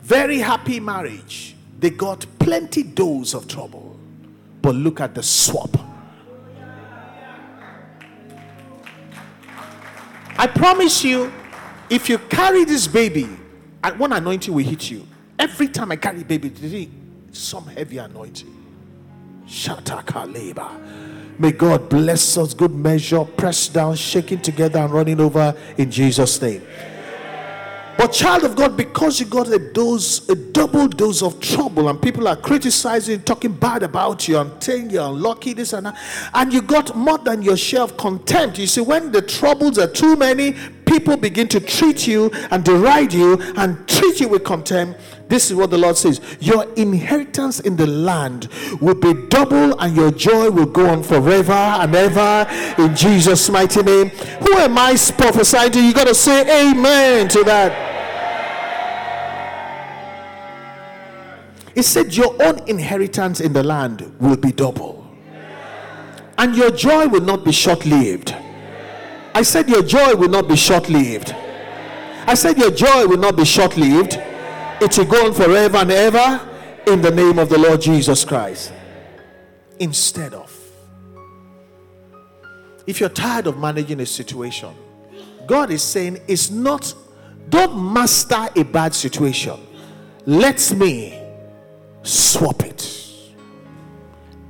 Very 0.01 0.39
happy 0.39 0.79
marriage. 0.79 1.55
They 1.79 1.89
got 1.89 2.25
plenty 2.39 2.83
dose 2.83 3.33
of 3.33 3.47
trouble. 3.47 3.97
But 4.61 4.75
look 4.75 4.99
at 4.99 5.15
the 5.15 5.23
swap. 5.23 5.77
I 10.37 10.47
promise 10.47 11.03
you, 11.03 11.31
if 11.89 12.09
you 12.09 12.17
carry 12.17 12.65
this 12.65 12.87
baby, 12.87 13.27
and 13.83 13.99
one 13.99 14.13
anointing 14.13 14.53
will 14.53 14.63
hit 14.63 14.91
you. 14.91 15.07
Every 15.37 15.69
time 15.69 15.91
I 15.91 15.95
carry 15.95 16.23
baby, 16.23 16.89
some 17.31 17.67
heavy 17.67 17.97
anointing. 17.97 18.55
Shatakaleba. 19.47 21.39
May 21.39 21.53
God 21.53 21.87
bless 21.87 22.37
us, 22.37 22.53
good 22.53 22.75
measure, 22.75 23.23
pressed 23.23 23.73
down, 23.73 23.95
shaking 23.95 24.41
together, 24.41 24.79
and 24.79 24.91
running 24.91 25.21
over 25.21 25.55
in 25.77 25.89
Jesus' 25.89 26.41
name. 26.41 26.61
But, 27.99 28.13
child 28.13 28.45
of 28.45 28.55
God, 28.55 28.77
because 28.77 29.19
you 29.19 29.25
got 29.25 29.49
a 29.49 29.59
dose, 29.59 30.29
a 30.29 30.35
double 30.35 30.87
dose 30.87 31.21
of 31.21 31.41
trouble, 31.41 31.89
and 31.89 32.01
people 32.01 32.29
are 32.29 32.37
criticizing, 32.37 33.19
talking 33.23 33.51
bad 33.51 33.83
about 33.83 34.25
you, 34.25 34.37
and 34.37 34.63
saying 34.63 34.91
you're 34.91 35.03
unlucky, 35.03 35.51
this 35.51 35.73
and 35.73 35.85
that, 35.85 35.97
and 36.33 36.53
you 36.53 36.61
got 36.61 36.95
more 36.95 37.17
than 37.17 37.41
your 37.41 37.57
share 37.57 37.81
of 37.81 37.97
contempt. 37.97 38.57
You 38.57 38.67
see, 38.67 38.79
when 38.79 39.11
the 39.11 39.21
troubles 39.21 39.77
are 39.77 39.91
too 39.91 40.15
many, 40.15 40.55
people 40.85 41.17
begin 41.17 41.49
to 41.49 41.59
treat 41.59 42.07
you 42.07 42.31
and 42.51 42.63
deride 42.63 43.11
you 43.11 43.37
and 43.57 43.85
treat 43.85 44.21
you 44.21 44.29
with 44.29 44.45
contempt. 44.45 44.97
This 45.27 45.51
is 45.51 45.57
what 45.57 45.69
the 45.69 45.77
Lord 45.77 45.97
says 45.97 46.21
Your 46.39 46.71
inheritance 46.75 47.59
in 47.59 47.75
the 47.75 47.85
land 47.85 48.47
will 48.79 48.95
be 48.95 49.13
double, 49.27 49.77
and 49.77 49.93
your 49.93 50.11
joy 50.11 50.49
will 50.49 50.67
go 50.67 50.87
on 50.87 51.03
forever 51.03 51.51
and 51.51 51.93
ever 51.93 52.47
in 52.81 52.95
Jesus' 52.95 53.49
mighty 53.49 53.83
name. 53.83 54.07
Who 54.07 54.53
am 54.53 54.77
I 54.77 54.95
prophesying 55.17 55.73
to? 55.73 55.83
You 55.83 55.93
got 55.93 56.07
to 56.07 56.15
say 56.15 56.71
amen 56.71 57.27
to 57.27 57.43
that. 57.43 57.88
He 61.75 61.81
said, 61.81 62.15
Your 62.15 62.35
own 62.41 62.67
inheritance 62.67 63.39
in 63.39 63.53
the 63.53 63.63
land 63.63 64.13
will 64.19 64.37
be 64.37 64.51
double, 64.51 65.07
and 66.37 66.55
your 66.55 66.71
joy 66.71 67.07
will 67.07 67.21
not 67.21 67.43
be 67.43 67.51
short 67.51 67.85
lived. 67.85 68.35
I 69.33 69.43
said, 69.43 69.69
Your 69.69 69.83
joy 69.83 70.15
will 70.15 70.29
not 70.29 70.47
be 70.47 70.55
short 70.55 70.89
lived. 70.89 71.33
I 71.33 72.33
said, 72.33 72.57
Your 72.57 72.71
joy 72.71 73.07
will 73.07 73.17
not 73.17 73.35
be 73.35 73.45
short 73.45 73.77
lived. 73.77 74.19
It 74.81 74.97
will 74.97 75.05
go 75.05 75.25
on 75.25 75.33
forever 75.33 75.77
and 75.77 75.91
ever 75.91 76.49
in 76.87 77.01
the 77.01 77.11
name 77.11 77.37
of 77.37 77.49
the 77.49 77.57
Lord 77.57 77.81
Jesus 77.81 78.23
Christ. 78.25 78.73
Instead 79.79 80.33
of, 80.33 80.55
if 82.87 82.99
you're 82.99 83.09
tired 83.09 83.47
of 83.47 83.57
managing 83.57 83.99
a 83.99 84.05
situation, 84.05 84.73
God 85.47 85.71
is 85.71 85.83
saying, 85.83 86.19
It's 86.27 86.49
not, 86.49 86.93
don't 87.49 87.93
master 87.93 88.47
a 88.55 88.63
bad 88.63 88.93
situation. 88.93 89.59
Let 90.25 90.71
me 90.75 91.18
swap 92.03 92.63
it. 92.63 93.05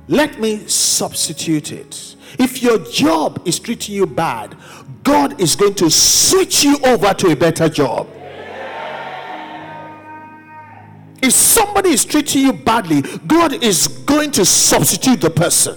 Let 0.08 0.40
me 0.40 0.66
substitute 0.66 1.72
it. 1.72 2.16
If 2.38 2.62
your 2.62 2.78
job 2.78 3.42
is 3.44 3.58
treating 3.58 3.94
you 3.94 4.06
bad, 4.06 4.56
God 5.02 5.40
is 5.40 5.54
going 5.54 5.74
to 5.74 5.90
switch 5.90 6.64
you 6.64 6.78
over 6.84 7.14
to 7.14 7.28
a 7.28 7.36
better 7.36 7.68
job. 7.68 8.08
If 11.22 11.32
somebody 11.32 11.90
is 11.90 12.04
treating 12.04 12.42
you 12.42 12.52
badly, 12.52 13.02
God 13.26 13.62
is 13.62 13.88
going 13.88 14.30
to 14.32 14.44
substitute 14.44 15.20
the 15.20 15.30
person. 15.30 15.76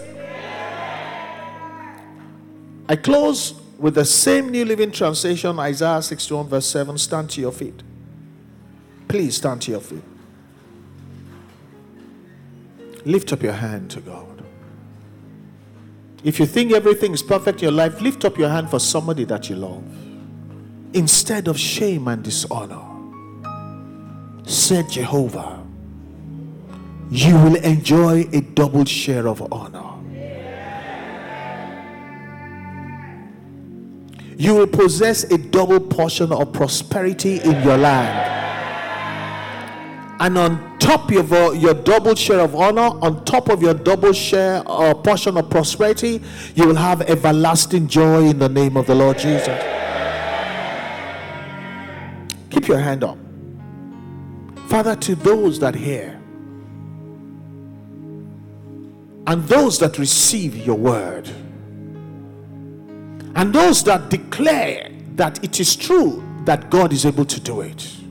I 2.87 2.95
close 2.95 3.53
with 3.77 3.95
the 3.95 4.05
same 4.05 4.49
New 4.49 4.65
Living 4.65 4.91
Translation, 4.91 5.59
Isaiah 5.59 6.01
61, 6.01 6.47
verse 6.47 6.65
7. 6.65 6.97
Stand 6.97 7.29
to 7.31 7.41
your 7.41 7.51
feet. 7.51 7.83
Please 9.07 9.37
stand 9.37 9.61
to 9.63 9.71
your 9.71 9.81
feet. 9.81 10.03
Lift 13.05 13.33
up 13.33 13.43
your 13.43 13.53
hand 13.53 13.91
to 13.91 14.01
God. 14.01 14.43
If 16.23 16.39
you 16.39 16.45
think 16.45 16.71
everything 16.71 17.13
is 17.13 17.21
perfect 17.21 17.59
in 17.59 17.63
your 17.63 17.73
life, 17.73 17.99
lift 18.01 18.23
up 18.23 18.37
your 18.37 18.49
hand 18.49 18.69
for 18.69 18.79
somebody 18.79 19.25
that 19.25 19.49
you 19.49 19.57
love. 19.57 19.83
Instead 20.93 21.47
of 21.47 21.59
shame 21.59 22.07
and 22.07 22.23
dishonor, 22.23 22.81
said 24.45 24.89
Jehovah, 24.89 25.61
you 27.09 27.35
will 27.35 27.55
enjoy 27.57 28.27
a 28.31 28.41
double 28.41 28.85
share 28.85 29.27
of 29.27 29.51
honor. 29.51 29.89
You 34.37 34.55
will 34.55 34.67
possess 34.67 35.23
a 35.25 35.37
double 35.37 35.79
portion 35.79 36.31
of 36.31 36.53
prosperity 36.53 37.39
in 37.39 37.61
your 37.63 37.77
land. 37.77 38.32
And 40.23 40.37
on 40.37 40.79
top 40.79 41.11
of 41.11 41.29
your, 41.31 41.53
your 41.53 41.73
double 41.73 42.15
share 42.15 42.39
of 42.39 42.55
honor, 42.55 42.97
on 43.01 43.25
top 43.25 43.49
of 43.49 43.61
your 43.61 43.73
double 43.73 44.13
share 44.13 44.65
or 44.65 44.91
uh, 44.91 44.93
portion 44.93 45.35
of 45.35 45.49
prosperity, 45.49 46.21
you 46.55 46.65
will 46.65 46.77
have 46.77 47.01
everlasting 47.01 47.89
joy 47.89 48.29
in 48.29 48.39
the 48.39 48.47
name 48.47 48.77
of 48.77 48.87
the 48.87 48.95
Lord 48.95 49.17
Jesus. 49.17 49.61
Keep 52.49 52.69
your 52.69 52.79
hand 52.79 53.03
up. 53.03 53.17
Father, 54.69 54.95
to 54.95 55.15
those 55.15 55.59
that 55.59 55.75
hear 55.75 56.17
and 59.27 59.43
those 59.43 59.77
that 59.79 59.97
receive 59.97 60.55
your 60.55 60.77
word, 60.77 61.27
and 63.35 63.53
those 63.53 63.83
that 63.83 64.09
declare 64.09 64.89
that 65.15 65.43
it 65.43 65.59
is 65.59 65.75
true 65.75 66.23
that 66.45 66.69
God 66.69 66.93
is 66.93 67.05
able 67.05 67.25
to 67.25 67.41
do 67.41 67.59
it. 67.59 68.02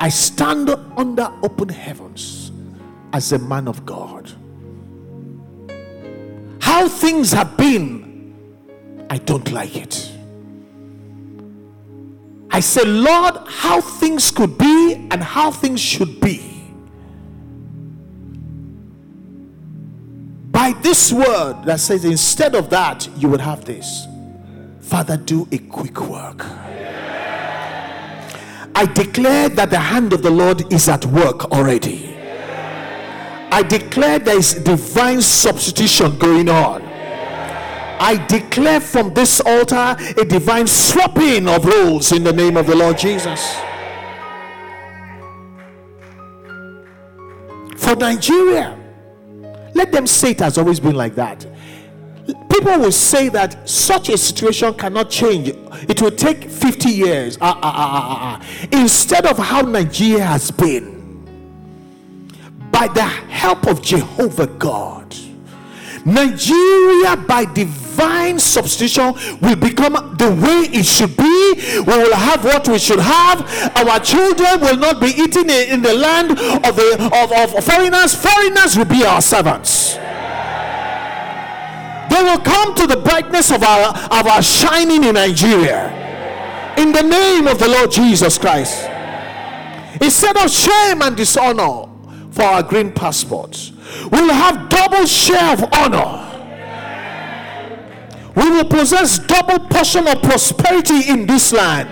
I 0.00 0.08
stand 0.08 0.70
under 0.96 1.32
open 1.42 1.68
heavens 1.68 2.52
as 3.12 3.32
a 3.32 3.38
man 3.38 3.66
of 3.66 3.84
God. 3.84 4.30
How 6.60 6.88
things 6.88 7.32
have 7.32 7.56
been, 7.56 8.34
I 9.10 9.18
don't 9.18 9.50
like 9.50 9.76
it. 9.76 10.12
I 12.50 12.60
say, 12.60 12.84
Lord, 12.84 13.36
how 13.46 13.80
things 13.80 14.30
could 14.30 14.56
be 14.56 14.94
and 15.10 15.22
how 15.22 15.50
things 15.50 15.80
should 15.80 16.20
be. 16.20 16.44
By 20.50 20.72
this 20.82 21.12
word 21.12 21.62
that 21.64 21.80
says, 21.80 22.04
instead 22.04 22.54
of 22.54 22.70
that, 22.70 23.08
you 23.16 23.28
would 23.28 23.40
have 23.40 23.64
this. 23.64 24.06
Father, 24.80 25.16
do 25.16 25.46
a 25.52 25.58
quick 25.58 26.00
work. 26.00 26.44
I 28.78 28.86
declare 28.86 29.48
that 29.48 29.70
the 29.70 29.78
hand 29.80 30.12
of 30.12 30.22
the 30.22 30.30
Lord 30.30 30.72
is 30.72 30.88
at 30.88 31.04
work 31.06 31.46
already. 31.50 32.14
I 33.50 33.64
declare 33.68 34.20
there 34.20 34.38
is 34.38 34.54
divine 34.54 35.20
substitution 35.20 36.16
going 36.16 36.48
on. 36.48 36.82
I 37.98 38.24
declare 38.28 38.78
from 38.80 39.12
this 39.14 39.40
altar 39.40 39.96
a 40.16 40.24
divine 40.24 40.68
swapping 40.68 41.48
of 41.48 41.64
roles 41.64 42.12
in 42.12 42.22
the 42.22 42.32
name 42.32 42.56
of 42.56 42.68
the 42.68 42.76
Lord 42.76 42.96
Jesus. 42.96 43.52
For 47.76 47.96
Nigeria, 47.96 48.78
let 49.74 49.90
them 49.90 50.06
say 50.06 50.30
it 50.30 50.38
has 50.38 50.56
always 50.56 50.78
been 50.78 50.94
like 50.94 51.16
that 51.16 51.44
people 52.58 52.78
will 52.80 52.92
say 52.92 53.28
that 53.28 53.68
such 53.68 54.08
a 54.08 54.18
situation 54.18 54.74
cannot 54.74 55.10
change. 55.10 55.48
It 55.88 56.02
will 56.02 56.10
take 56.10 56.44
50 56.50 56.88
years. 56.88 57.38
Ah, 57.40 57.58
ah, 57.62 58.40
ah, 58.40 58.68
Instead 58.72 59.26
of 59.26 59.38
how 59.38 59.62
Nigeria 59.62 60.24
has 60.24 60.50
been, 60.50 60.96
by 62.70 62.88
the 62.88 63.02
help 63.02 63.66
of 63.66 63.80
Jehovah 63.82 64.46
God, 64.46 65.14
Nigeria, 66.04 67.16
by 67.16 67.44
divine 67.52 68.38
substitution, 68.38 69.12
will 69.40 69.56
become 69.56 70.16
the 70.16 70.30
way 70.30 70.68
it 70.72 70.84
should 70.86 71.16
be. 71.16 71.82
We 71.86 71.96
will 71.98 72.14
have 72.14 72.44
what 72.44 72.66
we 72.68 72.78
should 72.78 73.00
have. 73.00 73.40
Our 73.76 74.00
children 74.00 74.60
will 74.60 74.76
not 74.76 75.00
be 75.00 75.08
eating 75.08 75.50
in 75.50 75.82
the 75.82 75.94
land 75.94 76.30
of 76.32 76.76
the 76.76 77.10
of, 77.12 77.32
of 77.56 77.64
foreigners. 77.64 78.14
Foreigners 78.14 78.76
will 78.76 78.84
be 78.86 79.04
our 79.04 79.20
servants. 79.20 79.98
They 82.18 82.24
will 82.24 82.40
come 82.40 82.74
to 82.74 82.86
the 82.88 82.96
brightness 82.96 83.52
of 83.52 83.62
our, 83.62 83.90
of 84.10 84.26
our 84.26 84.42
shining 84.42 85.04
in 85.04 85.14
Nigeria. 85.14 86.74
In 86.76 86.90
the 86.90 87.02
name 87.02 87.46
of 87.46 87.60
the 87.60 87.68
Lord 87.68 87.92
Jesus 87.92 88.38
Christ. 88.38 88.90
Instead 90.00 90.36
of 90.36 90.50
shame 90.50 91.00
and 91.00 91.16
dishonor 91.16 91.88
for 92.32 92.42
our 92.42 92.64
green 92.64 92.90
passports, 92.90 93.70
we 94.10 94.20
will 94.20 94.32
have 94.32 94.68
double 94.68 95.06
share 95.06 95.52
of 95.52 95.62
honor. 95.72 96.24
We 98.34 98.50
will 98.50 98.64
possess 98.64 99.20
double 99.20 99.60
portion 99.68 100.08
of 100.08 100.20
prosperity 100.20 101.08
in 101.08 101.24
this 101.24 101.52
land 101.52 101.88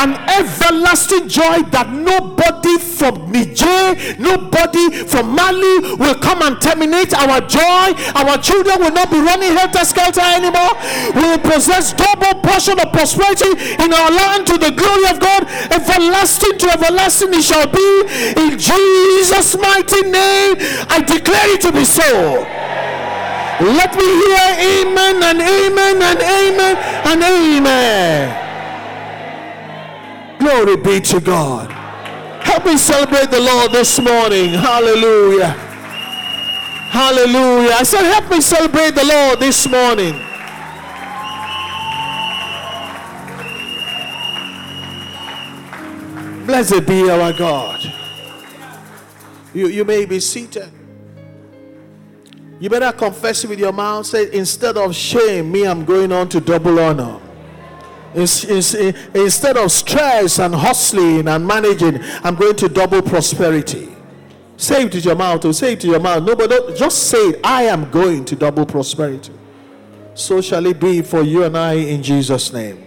an 0.00 0.16
everlasting 0.32 1.28
joy 1.28 1.60
that 1.76 1.92
nobody 1.92 2.78
from 2.80 3.28
Niger, 3.28 3.92
nobody 4.16 5.04
from 5.04 5.36
Mali 5.36 5.94
will 6.00 6.16
come 6.16 6.40
and 6.40 6.56
terminate 6.60 7.12
our 7.12 7.40
joy. 7.44 7.92
Our 8.16 8.40
children 8.40 8.80
will 8.80 8.96
not 8.96 9.12
be 9.12 9.20
running 9.20 9.52
helter 9.52 9.84
skelter 9.84 10.24
anymore. 10.24 10.72
We 11.12 11.20
will 11.28 11.44
possess 11.44 11.92
double 11.92 12.40
portion 12.40 12.80
of 12.80 12.88
prosperity 12.96 13.52
in 13.76 13.92
our 13.92 14.10
land 14.10 14.48
to 14.48 14.56
the 14.56 14.72
glory 14.72 15.04
of 15.12 15.20
God. 15.20 15.44
Everlasting 15.68 16.56
to 16.64 16.66
everlasting 16.72 17.36
it 17.36 17.44
shall 17.44 17.68
be. 17.68 17.88
In 18.40 18.56
Jesus' 18.56 19.52
mighty 19.60 20.00
name, 20.08 20.56
I 20.88 21.04
declare 21.04 21.54
it 21.54 21.60
to 21.68 21.72
be 21.72 21.84
so. 21.84 22.40
Let 23.60 23.92
me 23.92 24.08
hear 24.08 24.48
amen 24.88 25.20
and 25.20 25.40
amen 25.44 25.96
and 26.00 26.20
amen 26.24 26.76
and 27.04 27.22
amen. 27.22 28.49
Glory 30.40 30.76
be 30.76 31.00
to 31.00 31.20
God. 31.20 31.70
Help 32.42 32.64
me 32.64 32.76
celebrate 32.78 33.30
the 33.30 33.40
Lord 33.40 33.72
this 33.72 34.00
morning. 34.00 34.54
Hallelujah. 34.54 35.48
Hallelujah. 36.90 37.72
I 37.72 37.82
said, 37.84 38.02
help 38.02 38.30
me 38.30 38.40
celebrate 38.40 38.94
the 38.94 39.04
Lord 39.04 39.38
this 39.38 39.68
morning. 39.68 40.14
Blessed 46.46 46.86
be 46.86 47.08
our 47.10 47.32
God. 47.34 47.80
You, 49.52 49.68
you 49.68 49.84
may 49.84 50.06
be 50.06 50.20
seated. 50.20 50.70
You 52.58 52.70
better 52.70 52.92
confess 52.96 53.44
it 53.44 53.50
with 53.50 53.58
your 53.58 53.72
mouth. 53.72 54.06
Say, 54.06 54.32
instead 54.32 54.76
of 54.76 54.94
shame, 54.94 55.52
me, 55.52 55.66
I'm 55.66 55.84
going 55.84 56.12
on 56.12 56.28
to 56.30 56.40
double 56.40 56.78
honor. 56.80 57.20
Instead 58.14 59.56
of 59.56 59.70
stress 59.70 60.38
and 60.38 60.54
hustling 60.54 61.28
and 61.28 61.46
managing, 61.46 62.00
I'm 62.24 62.34
going 62.34 62.56
to 62.56 62.68
double 62.68 63.02
prosperity. 63.02 63.88
Say 64.56 64.84
it 64.84 64.92
to 64.92 64.98
your 65.00 65.14
mouth, 65.14 65.44
or 65.44 65.52
say 65.52 65.72
it 65.72 65.80
to 65.80 65.86
your 65.86 66.00
mouth. 66.00 66.22
No, 66.22 66.34
but 66.36 66.76
just 66.76 67.08
say 67.08 67.18
it. 67.18 67.40
I 67.44 67.62
am 67.62 67.90
going 67.90 68.24
to 68.26 68.36
double 68.36 68.66
prosperity. 68.66 69.32
So 70.14 70.40
shall 70.40 70.66
it 70.66 70.78
be 70.78 71.02
for 71.02 71.22
you 71.22 71.44
and 71.44 71.56
I 71.56 71.74
in 71.74 72.02
Jesus' 72.02 72.52
name. 72.52 72.86